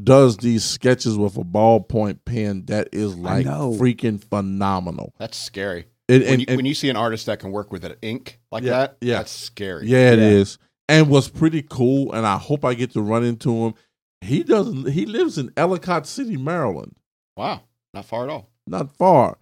[0.00, 5.14] does these sketches with a ballpoint pen that is like freaking phenomenal.
[5.18, 5.86] That's scary.
[6.10, 7.96] And, When and- you, and- when you see an artist that can work with an
[8.02, 9.16] ink like Yeah, that, yeah.
[9.18, 9.86] that's scary.
[9.86, 10.24] yeah, it Yeah.
[10.26, 10.58] is.
[10.90, 13.74] And what's pretty cool, and I hope I get to run into him.
[14.20, 14.90] He doesn't.
[14.90, 16.96] He lives in Ellicott City, Maryland,
[17.36, 17.62] Wow,
[17.94, 18.50] not far at all.
[18.66, 19.38] not far.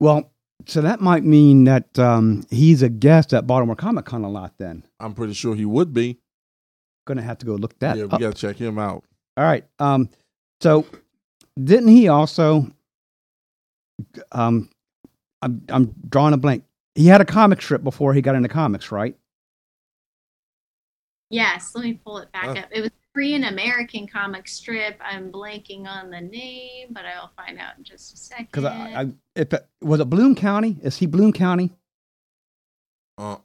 [0.00, 0.30] Well,
[0.68, 4.52] so that might mean that um, he's a guest at Baltimore Comic Con a lot
[4.58, 4.84] then.
[5.00, 6.18] I'm pretty sure he would be.
[7.06, 8.20] To have to go look that yeah, we up.
[8.20, 9.02] gotta check him out.
[9.38, 9.64] All right.
[9.78, 10.10] Um,
[10.60, 10.84] so
[11.58, 12.70] didn't he also?
[14.30, 14.68] Um,
[15.40, 16.64] I'm I'm drawing a blank.
[16.94, 19.16] He had a comic strip before he got into comics, right?
[21.30, 22.52] Yes, let me pull it back Oh.
[22.52, 22.68] up.
[22.70, 24.98] It was a Korean American comic strip.
[25.00, 28.46] I'm blanking on the name, but I'll find out in just a second.
[28.50, 30.78] Because I, I if it, was it Bloom County?
[30.82, 31.72] Is he Bloom County?
[33.18, 33.36] Uh,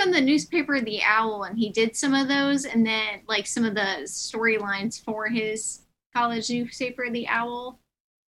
[0.00, 3.64] on the newspaper The Owl, and he did some of those, and then like some
[3.64, 5.82] of the storylines for his
[6.14, 7.78] college newspaper The Owl.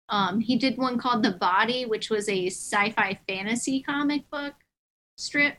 [0.10, 4.54] Um, he did one called The Body, which was a sci-fi fantasy comic book
[5.18, 5.56] strip.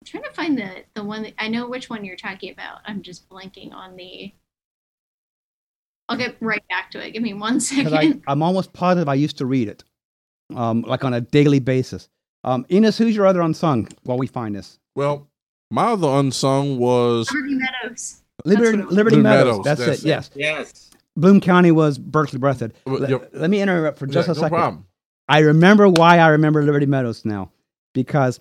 [0.00, 2.78] I'm trying to find the the one that, I know which one you're talking about.
[2.86, 4.32] I'm just blanking on the.
[6.08, 7.12] I'll get right back to it.
[7.12, 9.84] Give me one Because I, I'm almost positive I used to read it,
[10.56, 12.08] um, like on a daily basis.
[12.42, 13.88] Um, Enos, who's your other unsung?
[14.04, 15.28] While we find this, well,
[15.70, 18.22] my other unsung was Liberty Meadows.
[18.46, 18.92] Liberty, what.
[18.92, 19.58] Liberty Meadows.
[19.58, 20.04] Meadows, That's, that's it.
[20.06, 20.08] it.
[20.08, 20.90] Yes, Yes.
[21.16, 22.72] Bloom County was Berkeley Breathed.
[22.86, 23.30] Well, Let, yep.
[23.34, 24.56] let me interrupt for just Yeah, a no second.
[24.58, 24.86] problem.
[25.28, 27.50] I remember why I remember Liberty Meadows now
[27.92, 28.40] because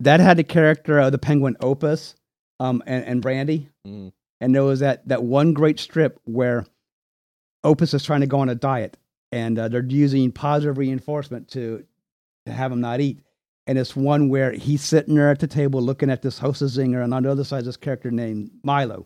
[0.00, 2.14] that had the character of the penguin Opus
[2.60, 3.68] um, and, and Brandy.
[3.86, 4.12] Mm.
[4.40, 6.64] And there was that, that one great strip where
[7.64, 8.96] Opus is trying to go on a diet
[9.32, 11.84] and uh, they're using positive reinforcement to,
[12.46, 13.20] to have him not eat.
[13.66, 17.04] And it's one where he's sitting there at the table looking at this hostess zinger,
[17.04, 19.04] and on the other side is this character named Milo.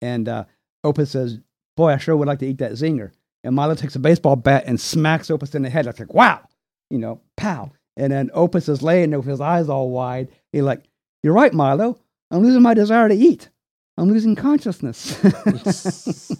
[0.00, 0.44] And uh,
[0.84, 1.40] Opus says,
[1.76, 3.10] Boy, I sure would like to eat that zinger.
[3.42, 5.88] And Milo takes a baseball bat and smacks Opus in the head.
[5.88, 6.46] I like, wow,
[6.90, 7.72] you know, pow.
[7.96, 10.28] And then Opus is laying there with his eyes all wide.
[10.52, 10.84] He's like,
[11.22, 11.98] You're right, Milo.
[12.30, 13.48] I'm losing my desire to eat.
[13.96, 15.20] I'm losing consciousness.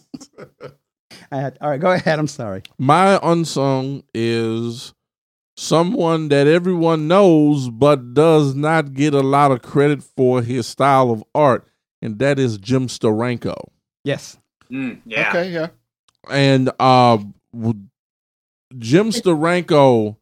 [1.33, 2.19] I had, all right, go ahead.
[2.19, 2.63] I'm sorry.
[2.79, 4.95] My unsung is
[5.57, 11.11] someone that everyone knows but does not get a lot of credit for his style
[11.11, 11.69] of art,
[12.01, 13.55] and that is Jim Steranko.
[14.05, 14.39] Yes.
[14.71, 15.29] Mm, yeah.
[15.29, 15.69] Okay, yeah.
[16.31, 17.19] And uh
[18.79, 20.17] Jim Steranko,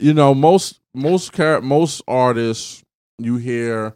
[0.00, 2.82] you know, most most char- most artists
[3.18, 3.94] you hear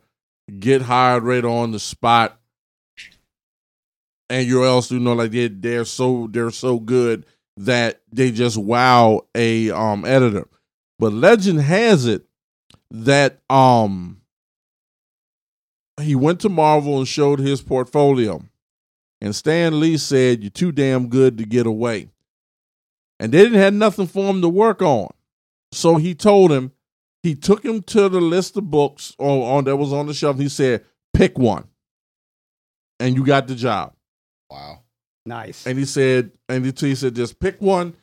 [0.58, 2.38] get hired right on the spot
[4.28, 7.24] and you else you know like they they're so they're so good
[7.56, 10.46] that they just wow a um editor.
[10.98, 12.24] But legend has it
[12.90, 14.20] that um
[16.00, 18.42] he went to Marvel and showed his portfolio.
[19.20, 22.08] And Stan Lee said, You're too damn good to get away.
[23.20, 25.08] And they didn't have nothing for him to work on.
[25.74, 26.72] So he told him,
[27.22, 30.38] he took him to the list of books on, on that was on the shelf.
[30.38, 31.68] He said, Pick one.
[33.00, 33.94] And you got the job.
[34.50, 34.80] Wow.
[35.26, 35.66] Nice.
[35.66, 37.94] And he said, and he he said, just pick one.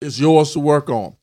[0.00, 1.16] It's yours to work on.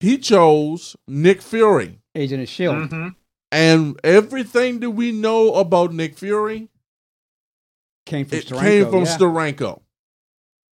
[0.00, 2.00] He chose Nick Fury.
[2.14, 2.88] Agent of S.H.I.E.L.D.
[2.94, 3.08] hmm
[3.50, 6.68] And everything that we know about Nick Fury,
[8.04, 9.16] Came from it Steranko, came from yeah.
[9.16, 9.80] Steranko.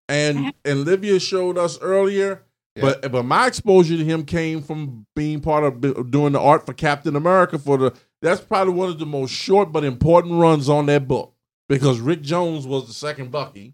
[0.09, 2.43] And and Livia showed us earlier,
[2.81, 6.73] but but my exposure to him came from being part of doing the art for
[6.73, 10.85] Captain America for the that's probably one of the most short but important runs on
[10.87, 11.33] that book
[11.69, 13.73] because Rick Jones was the second Bucky.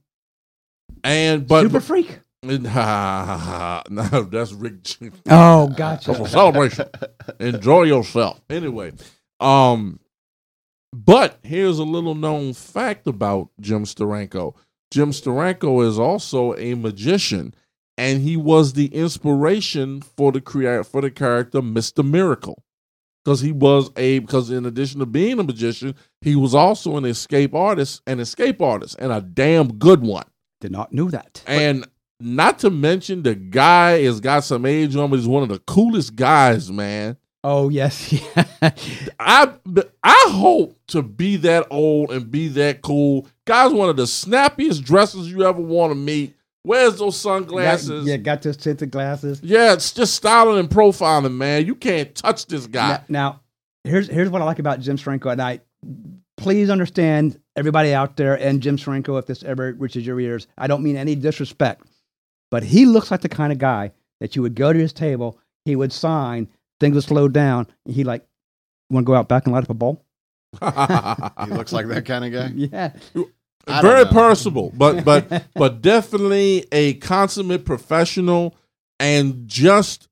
[1.03, 2.19] And but Super Freak.
[2.43, 3.81] no,
[4.29, 4.73] that's Rick.
[5.29, 6.27] Oh, That's a gotcha.
[6.27, 6.85] celebration.
[7.39, 8.41] Enjoy yourself.
[8.49, 8.91] Anyway,
[9.39, 9.99] um,
[10.91, 14.55] but here's a little known fact about Jim Steranko.
[14.91, 17.55] Jim Steranko is also a magician,
[17.97, 22.63] and he was the inspiration for the create for the character Mister Miracle,
[23.23, 27.05] because he was a because in addition to being a magician, he was also an
[27.05, 30.25] escape artist, an escape artist, and a damn good one.
[30.61, 31.43] Did not know that.
[31.45, 31.85] And
[32.19, 35.59] not to mention the guy has got some age on, but he's one of the
[35.59, 37.17] coolest guys, man.
[37.43, 38.71] Oh yes, yeah.
[39.19, 39.51] I
[40.03, 43.27] I hope to be that old and be that cool.
[43.45, 46.35] Guy's one of the snappiest dressers you ever want to meet.
[46.65, 47.89] Wears those sunglasses.
[47.89, 49.41] Got, yeah, got those tinted glasses.
[49.43, 51.65] Yeah, it's just styling and profiling, man.
[51.65, 52.89] You can't touch this guy.
[52.89, 53.41] Now, now,
[53.83, 55.59] here's here's what I like about Jim Steranko, and I
[56.37, 60.47] please understand everybody out there and Jim Steranko if this ever reaches your ears.
[60.57, 61.85] I don't mean any disrespect,
[62.49, 63.91] but he looks like the kind of guy
[64.21, 66.47] that you would go to his table, he would sign,
[66.79, 68.25] things would slow down, and he like,
[68.89, 70.03] want to go out back and light up a bowl?
[70.61, 72.51] He looks like that kind of guy.
[72.55, 73.29] Yeah, I don't
[73.67, 78.55] Very personable, but but but definitely a consummate professional
[78.99, 80.07] and just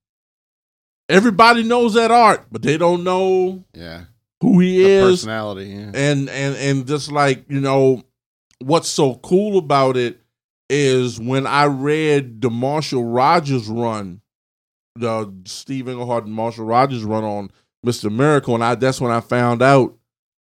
[1.10, 4.06] everybody knows that art, but they don't know Yeah.
[4.42, 5.04] who he The is.
[5.22, 5.66] personality.
[5.70, 5.92] Yeah.
[5.94, 8.04] and and and just like you know
[8.60, 10.20] what's so cool about it
[10.70, 14.22] is when i read the marshall rogers run
[14.96, 17.50] the steve englehart and marshall rogers run on
[17.86, 19.98] mr miracle and i that's when i found out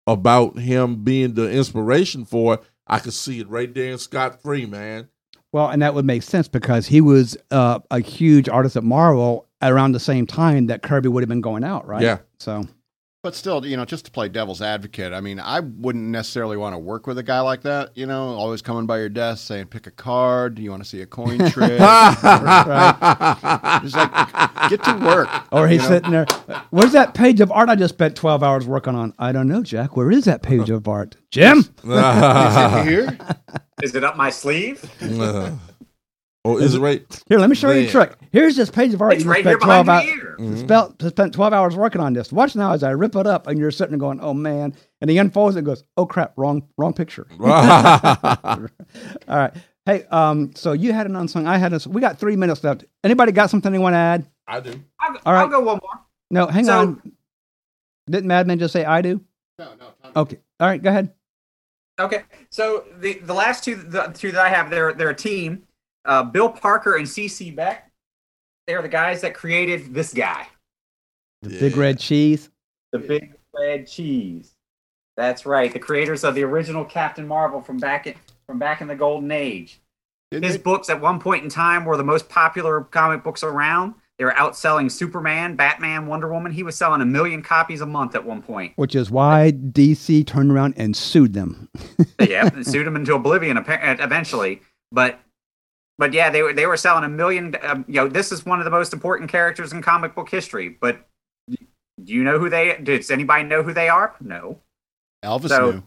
[0.06, 4.42] about him being the inspiration for it i could see it right there in scott
[4.42, 5.08] free man
[5.50, 9.48] well, and that would make sense because he was uh, a huge artist at Marvel
[9.62, 12.02] around the same time that Kirby would have been going out, right?
[12.02, 12.18] Yeah.
[12.38, 12.66] So
[13.20, 16.74] But still, you know, just to play devil's advocate, I mean, I wouldn't necessarily want
[16.74, 17.90] to work with a guy like that.
[17.96, 20.54] You know, always coming by your desk saying, "Pick a card.
[20.54, 23.80] Do you want to see a coin trick?" Right?
[23.82, 25.28] Just like get to work.
[25.50, 25.94] Or he's You know?
[25.96, 26.26] sitting there.
[26.70, 29.12] Where's that page of art I just spent 12 hours working on?
[29.18, 29.96] I don't know, Jack.
[29.96, 31.16] Where is that page of art?
[31.32, 31.58] Jim?
[31.58, 33.18] Is it here?
[33.82, 34.88] Is it up my sleeve?
[36.48, 38.16] Oh is it right Here, let me show you a trick.
[38.32, 40.22] Here's this page of art It's you right spent here behind 12 your hours.
[40.22, 40.36] ear.
[40.38, 40.58] Mhm.
[40.98, 42.32] Spent, spent 12 hours working on this.
[42.32, 44.74] Watch now as I rip it up and you're sitting there going, oh man.
[45.00, 47.26] And he unfolds it and goes, oh crap, wrong, wrong picture.
[47.40, 48.68] All
[49.28, 49.52] right.
[49.86, 52.84] Hey, um, so you had an unsung, I had a, we got three minutes left.
[53.04, 54.26] Anybody got something they want to add?
[54.46, 55.40] i do I'll, All right.
[55.40, 56.00] I'll go one more.
[56.30, 57.12] No, hang So- on.
[58.10, 59.20] Didn't Madman just say I do?
[59.58, 59.86] No, no.
[60.02, 60.12] Tom.
[60.16, 60.38] Okay.
[60.60, 61.12] All right, go ahead.
[62.00, 65.64] Okay, so the the last two the two that I have, they're they're a team.
[66.08, 67.90] Uh, Bill Parker and CC Beck.
[68.66, 70.48] They're the guys that created this guy,
[71.42, 72.50] The big red cheese.
[72.92, 74.52] the big red cheese.
[75.16, 78.14] That's right, the creators of the original Captain Marvel from back in
[78.46, 79.80] from back in the golden age.
[80.30, 83.42] Didn't His it- books at one point in time were the most popular comic books
[83.42, 83.94] around.
[84.18, 86.50] They were outselling Superman, Batman, Wonder Woman.
[86.52, 88.72] He was selling a million copies a month at one point.
[88.76, 91.68] Which is why DC turned around and sued them.
[92.20, 94.60] yeah, and sued him into oblivion appa- eventually.
[94.90, 95.20] But
[95.98, 97.56] but yeah, they were they were selling a million.
[97.62, 100.76] Um, you know, this is one of the most important characters in comic book history.
[100.80, 101.06] But
[101.50, 101.56] do
[102.14, 102.78] you know who they?
[102.82, 104.14] Does anybody know who they are?
[104.20, 104.60] No.
[105.24, 105.82] Elvis So- knew.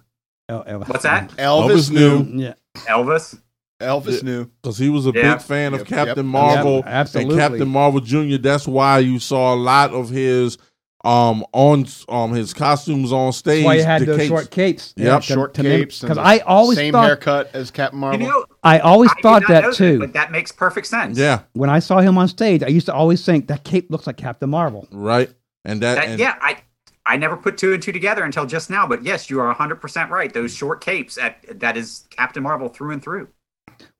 [0.50, 1.30] Oh, oh, What's that?
[1.38, 2.24] Elvis, Elvis knew.
[2.26, 2.44] knew.
[2.44, 3.40] Yeah, Elvis.
[3.82, 4.30] Elvis Yeah.
[4.30, 4.46] knew.
[4.62, 5.36] because he was a Yeah.
[5.36, 6.26] big fan of Captain yep.
[6.26, 7.34] Marvel Yep, absolutely.
[7.34, 8.36] and Captain Marvel Jr.
[8.38, 10.58] That's why you saw a lot of his
[11.04, 13.64] um on um his costumes on stage.
[13.64, 14.28] that's why you had the those capes.
[14.30, 14.94] short capes.
[14.98, 16.02] Yep, Short capes.
[16.02, 18.28] Because I always same thought haircut as Captain You Marvel.
[18.28, 20.00] know, I always I did thought not that know too.
[20.00, 21.18] but that makes perfect sense.
[21.18, 24.06] Yeah, when I saw him on stage, I used to always think that cape looks
[24.06, 24.88] like Captain Marvel.
[24.92, 25.30] right.
[25.66, 26.58] And that, That- and, yeah, I
[27.06, 28.86] I never put two and two together until just now.
[28.88, 30.32] But yes, you are hundred percent right.
[30.32, 33.28] Those short capes at that is Captain Marvel through and through.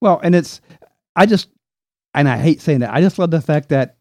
[0.02, 0.62] Well, and it's,
[1.16, 1.50] I just,
[2.14, 2.94] and I hate saying that.
[2.94, 3.98] I just love the fact that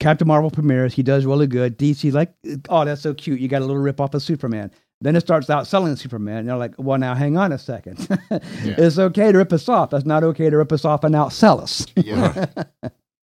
[0.00, 0.94] Captain Marvel premieres.
[0.94, 1.78] He does really good.
[1.78, 2.32] DC like,
[2.68, 3.40] oh, that's so cute.
[3.40, 4.70] You got a little rip off of Superman.
[5.00, 6.38] Then it starts out selling Superman.
[6.38, 8.08] And they're like, well, now hang on a second.
[8.64, 9.90] It's okay to rip us off.
[9.90, 11.86] That's not okay to rip us off and outsell us.
[11.96, 12.46] Yeah.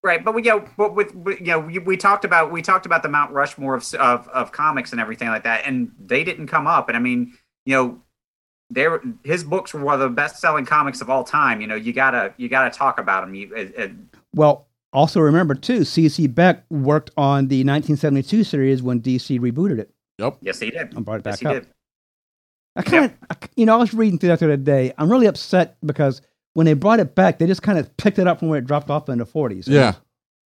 [0.04, 2.60] Right, but we you know, but with, with you know, we, we talked about we
[2.60, 6.22] talked about the Mount Rushmore of, of of comics and everything like that, and they
[6.24, 6.88] didn't come up.
[6.90, 7.32] And I mean,
[7.64, 8.02] you know,
[8.68, 11.62] they were his books were one of the best selling comics of all time.
[11.62, 13.34] You know, you gotta you gotta talk about them.
[13.34, 13.96] You,
[14.34, 16.26] Well, also remember too, C.C.
[16.28, 19.90] Beck worked on the 1972 series when DC rebooted it.
[20.18, 20.38] Yep.
[20.40, 20.96] Yes, he did.
[20.96, 21.62] I brought it back Yes, back he up.
[21.64, 21.70] did.
[22.76, 24.92] I kind of, you know, I was reading through that the other day.
[24.98, 26.22] I'm really upset because
[26.54, 28.66] when they brought it back, they just kind of picked it up from where it
[28.66, 29.64] dropped off in the 40s.
[29.68, 29.94] Yeah.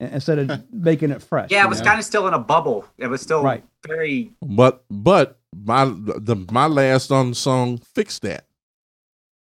[0.01, 1.51] in- Instead of making it fresh.
[1.51, 2.85] Yeah, it was kind of still in a bubble.
[2.99, 3.65] It was still Right.
[3.87, 4.31] very.
[4.43, 8.47] But but my the my last on song fixed that.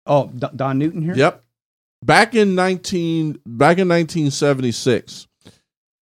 [0.07, 1.15] Oh, D- Don Newton here?
[1.17, 1.45] Yep.
[2.05, 5.27] Back in nineteen back in nineteen seventy six,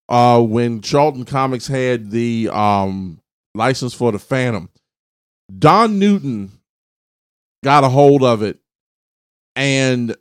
[0.10, 3.20] uh, when Charlton Comics had the um
[3.54, 4.70] license for the Phantom,
[5.60, 6.52] Don Newton
[7.64, 8.60] got a hold of it,
[9.56, 10.16] and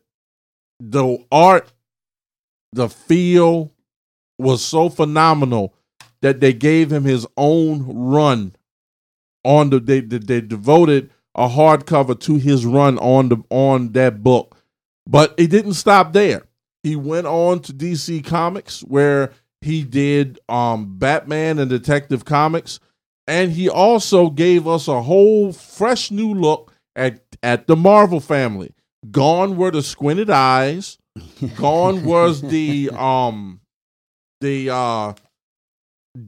[0.80, 1.72] the art,
[2.72, 3.72] the feel
[4.38, 5.74] was so phenomenal
[6.22, 8.54] that they gave him his own run
[9.44, 14.22] on the they they, they devoted a hardcover to his run on the on that
[14.22, 14.56] book.
[15.10, 16.46] But it didn't stop there.
[16.84, 22.78] He went on to DC Comics where he did um Batman and Detective Comics
[23.26, 28.72] and he also gave us a whole fresh new look at at the Marvel family.
[29.10, 30.96] Gone were the squinted eyes.
[31.56, 33.60] Gone was the um
[34.40, 35.14] the uh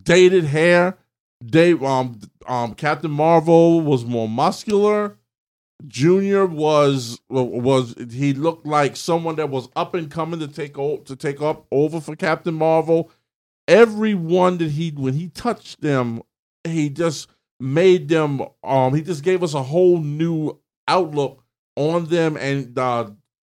[0.02, 0.98] dated hair.
[1.40, 2.18] They um
[2.48, 5.16] um Captain Marvel was more muscular.
[5.88, 10.98] Junior was was he looked like someone that was up and coming to take o-
[10.98, 13.10] to take up over for Captain Marvel.
[13.68, 16.22] Everyone that he when he touched them,
[16.64, 17.28] he just
[17.60, 20.58] made them um he just gave us a whole new
[20.88, 21.44] outlook
[21.76, 23.08] on them and uh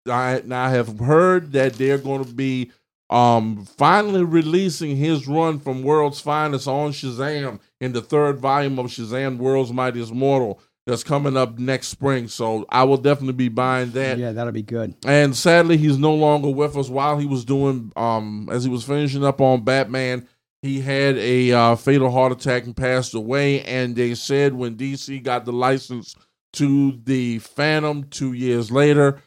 [0.10, 2.72] I, have heard that they're going to be
[3.10, 8.88] um finally releasing his run from World's Finest on Shazam in the third volume of
[8.88, 12.28] Shazam World's Mightiest Mortal that's coming up next spring.
[12.28, 14.18] So I will definitely be buying that.
[14.18, 14.96] Yeah, that'll be good.
[15.06, 16.90] And sadly, he's no longer with us.
[16.90, 20.28] While he was doing, um, as he was finishing up on Batman,
[20.62, 23.64] he had a uh, fatal heart attack and passed away.
[23.64, 26.16] And they said when DC got the license
[26.54, 29.22] to the Phantom two years later,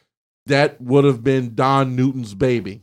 [0.45, 2.81] that would have been Don Newton's baby.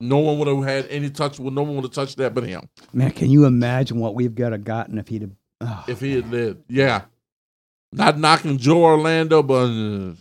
[0.00, 1.38] No one would have had any touch.
[1.38, 4.34] With no one would have touched that but him Man, can you imagine what we've
[4.34, 5.32] got to gotten if he'd have.
[5.60, 6.62] Oh, if he had lived.
[6.68, 7.02] Yeah,
[7.92, 10.14] not knocking Joe Orlando, but uh,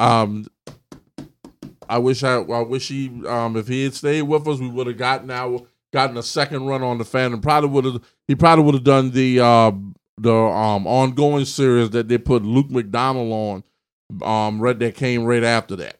[0.00, 0.46] um,
[1.88, 4.86] I wish I, I wish he, um, if he had stayed with us, we would
[4.86, 5.62] have gotten our
[5.92, 8.02] gotten a second run on the fan, and Probably would have.
[8.28, 9.72] He probably would have done the uh
[10.18, 13.64] the um ongoing series that they put Luke McDonnell on.
[14.22, 15.99] Um, right that came right after that.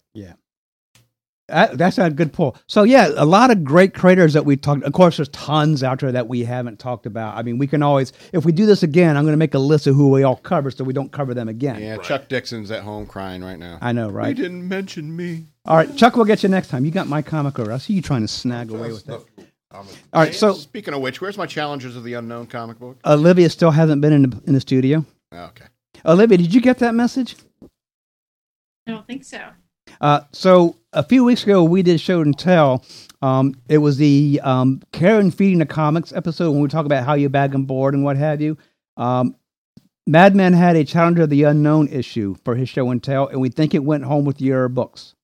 [1.51, 2.57] That, that's a good pull.
[2.67, 4.85] So yeah, a lot of great creators that we talked.
[4.85, 7.37] Of course, there's tons out there that we haven't talked about.
[7.37, 9.59] I mean, we can always, if we do this again, I'm going to make a
[9.59, 11.83] list of who we all cover, so we don't cover them again.
[11.83, 13.79] Yeah, Chuck Dixon's at home crying right now.
[13.81, 14.37] I know, You right?
[14.37, 15.47] didn't mention me.
[15.67, 16.85] All right, Chuck, we'll get you next time.
[16.85, 17.73] You got my comic over.
[17.73, 19.21] I see you trying to snag away with it.
[19.73, 19.85] All
[20.15, 22.99] right, so Speaking of which, where's my Challengers of the Unknown comic book?
[23.07, 25.05] Olivia still hasn't been in the, in the studio.
[25.33, 25.67] Oh, okay.
[26.05, 27.37] Olivia, did you get that message?
[28.87, 29.41] I don't think so.
[30.01, 32.85] Uh, so a few weeks ago, we did show and tell.
[33.23, 37.15] Um, it was the um, Karen feeding the comics episode when we talk about how
[37.15, 38.57] you bag and board and what have you.
[38.97, 39.37] Um,
[40.07, 43.49] Madman had a Challenger of the Unknown issue for his show and tell, and we
[43.49, 45.15] think it went home with your books.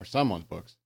[0.00, 0.76] Or someone's books.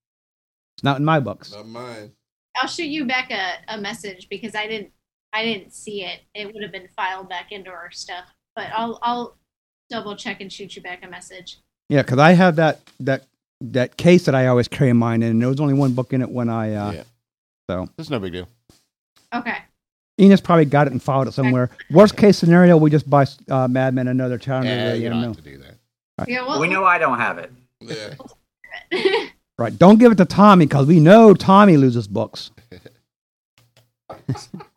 [0.76, 1.52] It's not in my books.
[1.52, 2.12] Not mine.
[2.56, 4.90] I'll shoot you back a, a message because I didn't
[5.32, 6.20] I didn't see it.
[6.34, 8.24] It would have been filed back into our stuff.
[8.54, 9.36] But I'll I'll
[9.90, 11.58] double check and shoot you back a message.
[11.88, 13.24] Yeah, because I have that that
[13.60, 16.22] that case that I always carry mine in, and there was only one book in
[16.22, 16.74] it when I.
[16.74, 17.02] Uh, yeah.
[17.68, 18.48] So That's no big deal.
[19.34, 19.58] Okay.
[20.20, 21.68] Enos probably got it and filed it somewhere.
[21.90, 24.70] Worst case scenario, we just buy uh, Madman another Challenger.
[24.70, 25.34] Yeah, you don't Unknown.
[25.34, 26.28] have to do that.
[26.28, 27.52] Yeah, well, we know I don't have it.
[27.80, 29.26] Yeah.
[29.58, 29.76] Right.
[29.76, 32.50] Don't give it to Tommy because we know Tommy loses books.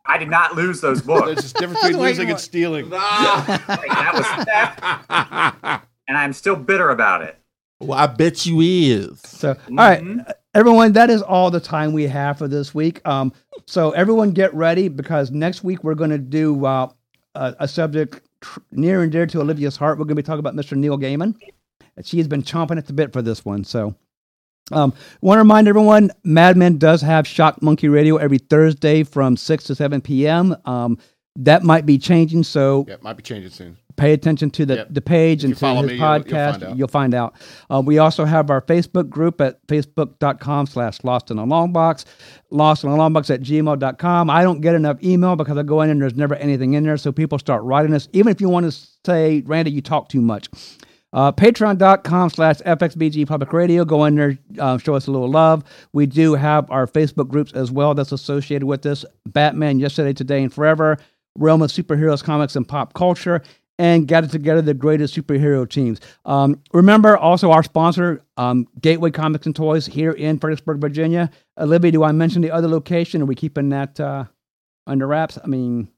[0.05, 1.41] I did not lose those There's books.
[1.43, 2.89] just difference between losing for and stealing.
[2.89, 7.37] that was theft, and I'm still bitter about it.
[7.79, 9.21] Well, I bet you is.
[9.21, 10.29] So, all right, Mhm.
[10.53, 12.99] everyone, that is all the time we have for this week.
[13.07, 13.31] Um,
[13.67, 16.89] so everyone get ready because next week we're going to do uh,
[17.35, 19.97] a, a subject tr- near and dear to Olivia's heart.
[19.97, 20.75] We're going to be talking about Mr.
[20.75, 21.35] Neil Gaiman.
[22.03, 23.63] She has been chomping at the bit for this one.
[23.63, 23.95] So,
[24.71, 29.63] um, want to remind everyone, Madman does have Shock Monkey Radio every Thursday from six
[29.65, 30.55] to seven p.m.
[30.65, 30.97] Um,
[31.37, 33.77] that might be changing, so Yeah, might be changing soon.
[33.99, 34.87] Pay attention to the, Yep.
[34.91, 36.51] the page If and to his me, you'll- you'll podcast.
[36.51, 36.77] find out.
[36.77, 37.33] You'll find out.
[37.69, 42.05] Uh, we also have our Facebook group at facebook.com slash lost in a long box,
[42.49, 44.29] lost in a long box at gmail.com.
[44.29, 46.97] I don't get enough email because I go in and there's never anything in there.
[46.97, 50.21] So people start writing us, even if you want to say, Randy, you talk too
[50.21, 50.47] much.
[51.11, 53.83] Uh, Patreon.com slash FXBG Public Radio.
[53.83, 55.63] Go in there, uh, show us a little love.
[55.91, 60.43] We do have our Facebook groups as well that's associated with this Batman Yesterday, Today,
[60.43, 60.97] and Forever.
[61.35, 63.41] realm of superheroes, comics, and pop culture
[63.79, 65.99] and gather together the greatest superhero teams.
[66.25, 71.31] Um, remember also our sponsor, um, Gateway Comics and Toys here in Fredericksburg, Virginia.
[71.59, 73.21] Uh, Libby, do I mention the other location?
[73.21, 74.25] Are we keeping that uh,
[74.85, 75.39] under wraps?
[75.43, 75.89] I mean,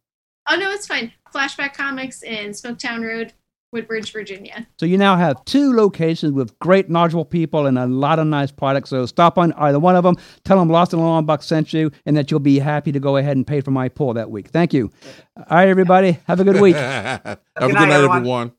[0.49, 1.11] Oh no, it's fine.
[1.33, 3.33] Flashback Comics in Smoketown Road,
[3.71, 4.67] Woodbridge, Virginia.
[4.77, 8.51] so you now have two locations with great, knowledgeable people and a lot of nice
[8.51, 8.89] products.
[8.89, 10.15] So stop on either one of them.
[10.43, 13.15] Tell them Lost and Long Buck sent you, and that you'll be happy to go
[13.17, 14.49] ahead and pay for my pull that week.
[14.49, 14.89] Thank you.
[15.37, 16.19] All right, everybody.
[16.27, 16.75] Have a good week.
[16.75, 18.17] Have a Good good night, night, everyone.
[18.17, 18.51] everyone.